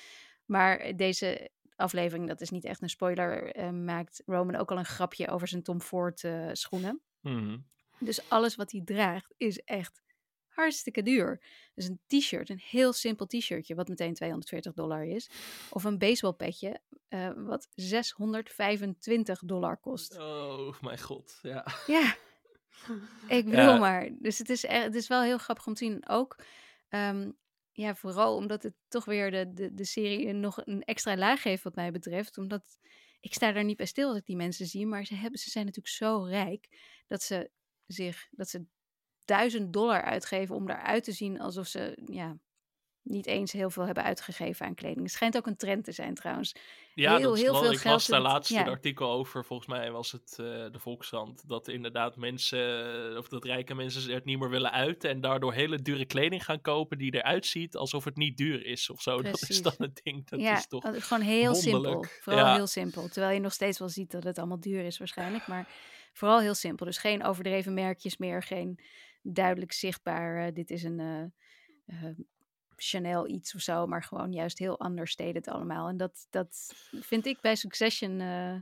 [0.45, 4.85] Maar deze aflevering, dat is niet echt een spoiler, uh, maakt Roman ook al een
[4.85, 7.01] grapje over zijn Tom Ford uh, schoenen.
[7.21, 7.65] Mm.
[7.99, 10.01] Dus alles wat hij draagt is echt
[10.47, 11.41] hartstikke duur.
[11.73, 15.29] Dus een t-shirt, een heel simpel t-shirtje, wat meteen 240 dollar is.
[15.69, 20.17] Of een baseballpetje, uh, wat 625 dollar kost.
[20.17, 21.65] Oh, mijn god, ja.
[21.87, 22.15] Ja,
[23.37, 23.77] ik bedoel ja.
[23.77, 24.09] maar.
[24.19, 26.09] Dus het is, echt, het is wel heel grappig om te zien.
[26.09, 26.43] Ook,
[26.89, 27.37] um,
[27.71, 31.63] ja, vooral omdat het toch weer de, de, de serie nog een extra laag geeft
[31.63, 32.37] wat mij betreft.
[32.37, 32.77] Omdat
[33.19, 34.85] ik sta daar niet bij stil als ik die mensen zie.
[34.85, 36.67] Maar ze, hebben, ze zijn natuurlijk zo rijk
[37.07, 37.51] dat ze
[37.85, 38.65] zich, dat ze
[39.25, 42.37] duizend dollar uitgeven om eruit te zien alsof ze ja,
[43.03, 45.01] niet eens heel veel hebben uitgegeven aan kleding.
[45.01, 46.55] Het schijnt ook een trend te zijn trouwens.
[46.93, 48.61] Ja, heel, dat heel veel ik las daar laatst ja.
[48.61, 49.45] een artikel over.
[49.45, 51.47] Volgens mij was het eh, de Volkskrant.
[51.47, 55.09] Dat inderdaad mensen, eh, of dat rijke mensen het niet meer willen uiten.
[55.09, 58.89] En daardoor hele dure kleding gaan kopen die eruit ziet alsof het niet duur is
[58.89, 59.17] of zo.
[59.21, 59.61] Dat is Precies.
[59.61, 60.29] dan het ding.
[60.29, 62.05] Dat ja, is toch dat is gewoon heel simpel.
[62.21, 62.53] Vooral Ja.
[62.55, 63.07] heel simpel.
[63.07, 65.47] Terwijl je nog steeds wel ziet dat het allemaal duur is waarschijnlijk.
[65.47, 65.67] Maar
[66.13, 66.85] vooral heel simpel.
[66.85, 68.43] Dus geen overdreven merkjes meer.
[68.43, 68.79] Geen
[69.21, 71.33] duidelijk zichtbaar, eh, dit is een
[72.81, 73.87] Chanel iets of zo.
[73.87, 75.87] Maar gewoon juist heel understated allemaal.
[75.87, 78.55] En dat, dat vind ik bij Succession, eh,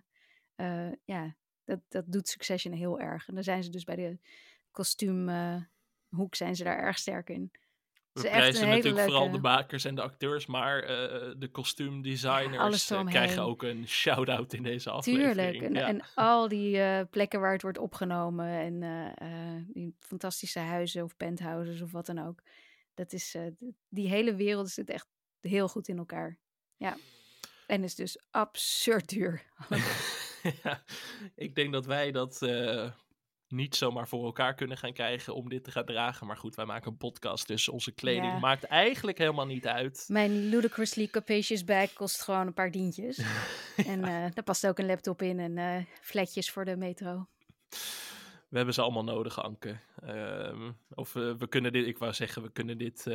[0.56, 3.28] eh, ja, dat, dat doet Succession heel erg.
[3.28, 4.18] En dan zijn ze dus bij de
[4.72, 7.52] kostuumhoek zijn ze daar erg sterk in.
[8.18, 12.92] We Het is prijzen natuurlijk vooral de makers en de acteurs, maar eh, de kostuumdesigners
[12.92, 15.34] eh, krijgen ook een shout-out in deze aflevering.
[15.34, 15.62] Tuurlijk.
[15.62, 15.88] En, ja.
[15.88, 21.04] en al die eh, plekken waar het wordt opgenomen en eh, eh, die fantastische huizen
[21.04, 22.42] of penthouses of wat dan ook.
[22.98, 23.42] Dat is, eh,
[23.90, 25.08] die hele wereld zit echt
[25.40, 26.38] heel goed in elkaar.
[26.76, 26.98] Ja.
[27.68, 29.44] En is dus absurd duur.
[30.64, 30.84] ja,
[31.36, 32.92] ik denk dat wij dat eh,
[33.48, 36.28] niet zomaar voor elkaar kunnen gaan krijgen om dit te gaan dragen.
[36.28, 38.40] Maar goed, wij maken een podcast, dus onze kleding Ja.
[38.40, 40.06] maakt eigenlijk helemaal niet uit.
[40.08, 43.18] Mijn ludicrously capacious bag kost gewoon een paar dientjes.
[43.76, 47.28] En eh, daar past ook een laptop in en fletjes voor de metro.
[48.50, 49.80] We hebben ze allemaal nodig, Anke.
[50.04, 53.14] Ehm, of eh, we kunnen dit, ik wou zeggen, we kunnen dit, eh,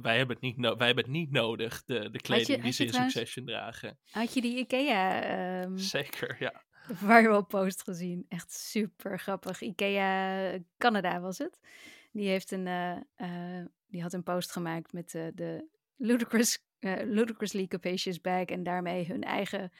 [0.00, 2.72] wij, hebben het niet no- wij hebben het niet nodig, de, de kleding die had
[2.74, 3.98] ze je in trouwens- Succession dragen.
[4.10, 6.62] Had je die IKEA ehm Zeker, ja.
[6.92, 8.26] viral post gezien?
[8.28, 9.60] Echt super grappig.
[9.60, 11.58] IKEA Canada was het.
[12.12, 16.64] Die, heeft een, eh, die had een post gemaakt met de ludicrous,
[17.04, 18.44] ludicrously capacious bag.
[18.44, 19.72] En daarmee hun eigen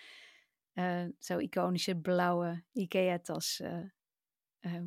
[1.18, 3.62] zo iconische blauwe IKEA-tas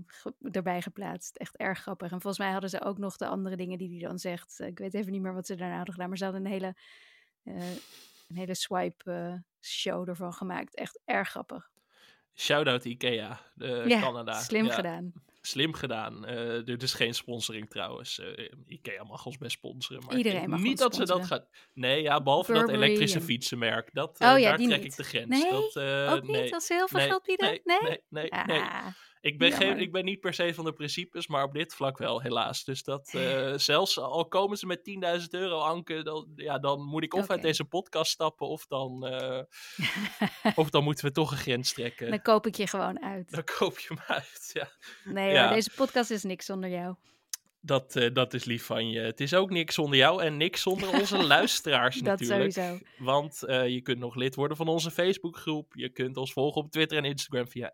[0.05, 1.35] ge- erbij geplaatst.
[1.37, 2.11] Echt erg grappig.
[2.11, 4.59] En volgens mij hadden ze ook nog de andere dingen die hij dan zegt.
[4.59, 6.09] Eh, ik weet even niet meer wat ze daarna hadden gedaan.
[6.09, 6.75] Maar ze hadden een hele,
[7.43, 7.69] eh,
[8.29, 10.75] een hele swipe eh, show ervan gemaakt.
[10.75, 11.69] Echt erg grappig.
[12.35, 14.33] Shout-out Ikea, eh, ja, Canada.
[14.33, 15.13] slim Ja, gedaan.
[15.41, 16.25] Slim gedaan.
[16.25, 18.19] Eh dit is geen sponsoring trouwens.
[18.19, 20.03] Eh, Ikea mag ons best sponsoren.
[20.05, 21.47] Maar Iedereen mag niet dat ze dat gaat.
[21.73, 23.89] Nee, ja, behalve dat elektrische en- fietsenmerk.
[23.93, 24.91] Dat, eh, Oh ja, daar die trek niet.
[24.91, 25.29] ik de grens.
[25.29, 25.49] Nee?
[25.51, 25.77] dat,
[26.13, 26.53] Ook niet nee.
[26.53, 27.47] als ze heel veel Nee, geld bieden?
[27.49, 27.79] Nee, Nee?
[28.09, 28.43] nee, nee.
[28.45, 28.59] nee.
[28.61, 28.87] Ah,
[29.21, 31.97] Ik, ben geen, ik ben niet per se van de principes, maar op dit vlak
[31.97, 32.63] wel, helaas.
[32.63, 33.07] Dus dat,
[33.55, 34.81] zelfs al komen ze met
[35.21, 39.03] 10.000 euro, Anke, dan, ja, dan moet ik of uit deze podcast stappen, of dan,
[40.55, 42.09] of dan moeten we toch een grens trekken.
[42.09, 43.31] Dan koop ik je gewoon uit.
[43.31, 44.69] Dan koop je hem uit, ja.
[45.03, 45.45] Nee Ja.
[45.45, 46.95] hoor, deze podcast is niks zonder jou.
[47.63, 48.99] Dat, eh, dat is lief van je.
[48.99, 52.51] Het is ook niks zonder jou en niks zonder onze luisteraars Dat natuurlijk.
[52.51, 52.79] sowieso.
[52.97, 55.73] Want eh, je kunt nog lid worden van onze Facebookgroep.
[55.75, 57.69] Je kunt ons volgen op Twitter en Instagram via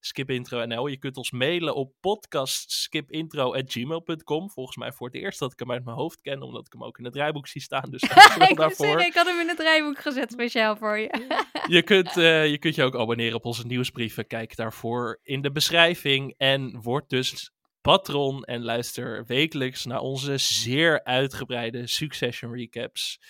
[0.00, 0.86] skipintro.nl.
[0.86, 4.50] Je kunt ons mailen op podcastskipintro.gmail.com.
[4.50, 6.84] Volgens mij voor het eerst dat ik hem uit mijn hoofd ken, omdat ik hem
[6.84, 7.90] ook in het draaiboek zie staan.
[7.90, 8.02] Dus
[8.48, 9.00] ik, daarvoor.
[9.00, 11.42] ik had hem in het rijboek gezet speciaal voor je.
[11.68, 14.26] Je kunt, eh, je kunt je ook abonneren op onze nieuwsbrieven.
[14.26, 16.34] Kijk daarvoor in de beschrijving.
[16.36, 23.20] En word dus patron en luister wekelijks naar onze zeer uitgebreide Succession recaps.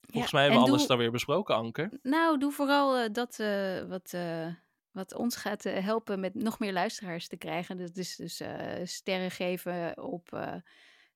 [0.00, 1.98] Volgens Ja, mij hebben we alles doe- dan weer besproken, Anke.
[2.02, 4.12] nou, doe vooral eh, dat eh, wat,
[4.92, 7.76] wat ons gaat eh, helpen met nog meer luisteraars te krijgen.
[7.76, 10.54] Dus, dus, dus eh, sterren geven op eh,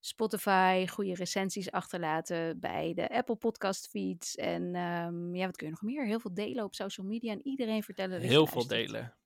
[0.00, 4.34] Spotify, goede recensies achterlaten bij de Apple podcast feeds.
[4.34, 6.06] En ehm, ja, wat kun je nog meer?
[6.06, 9.16] Heel veel delen op social media en iedereen vertellen dat Heel veel delen.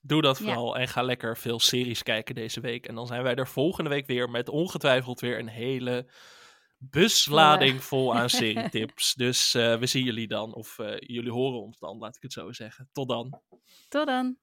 [0.00, 0.44] Doe dat Ja.
[0.44, 2.86] vooral en ga lekker veel series kijken deze week.
[2.86, 6.06] En dan zijn wij er volgende week weer met ongetwijfeld weer een hele
[6.78, 9.14] buslading vol aan serietips.
[9.14, 12.32] Dus eh, we zien jullie dan, of eh, jullie horen ons dan, laat ik het
[12.32, 12.88] zo zeggen.
[12.92, 13.40] Tot dan.
[13.88, 14.36] Tot dan.